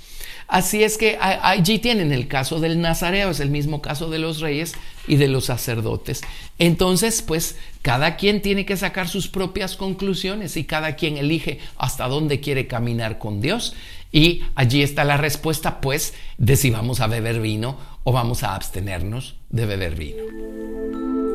Así 0.47 0.83
es 0.83 0.97
que 0.97 1.17
allí 1.19 1.79
tienen 1.79 2.13
el 2.13 2.27
caso 2.27 2.59
del 2.59 2.79
Nazareo, 2.79 3.31
es 3.31 3.41
el 3.41 3.49
mismo 3.49 3.81
caso 3.81 4.09
de 4.09 4.19
los 4.19 4.39
reyes 4.39 4.75
y 5.05 5.17
de 5.17 5.27
los 5.27 5.45
sacerdotes. 5.45 6.21
Entonces, 6.57 7.21
pues 7.21 7.57
cada 7.81 8.15
quien 8.15 8.41
tiene 8.41 8.65
que 8.65 8.77
sacar 8.77 9.09
sus 9.09 9.27
propias 9.27 9.75
conclusiones 9.75 10.55
y 10.55 10.63
cada 10.63 10.95
quien 10.95 11.17
elige 11.17 11.59
hasta 11.77 12.07
dónde 12.07 12.39
quiere 12.39 12.65
caminar 12.67 13.17
con 13.17 13.41
Dios. 13.41 13.75
Y 14.11 14.43
allí 14.55 14.83
está 14.83 15.03
la 15.03 15.17
respuesta, 15.17 15.81
pues, 15.81 16.13
de 16.37 16.55
si 16.55 16.69
vamos 16.69 17.01
a 17.01 17.07
beber 17.07 17.41
vino 17.41 17.77
o 18.05 18.13
vamos 18.13 18.43
a 18.43 18.55
abstenernos 18.55 19.35
de 19.49 19.65
beber 19.65 19.95
vino. 19.95 21.26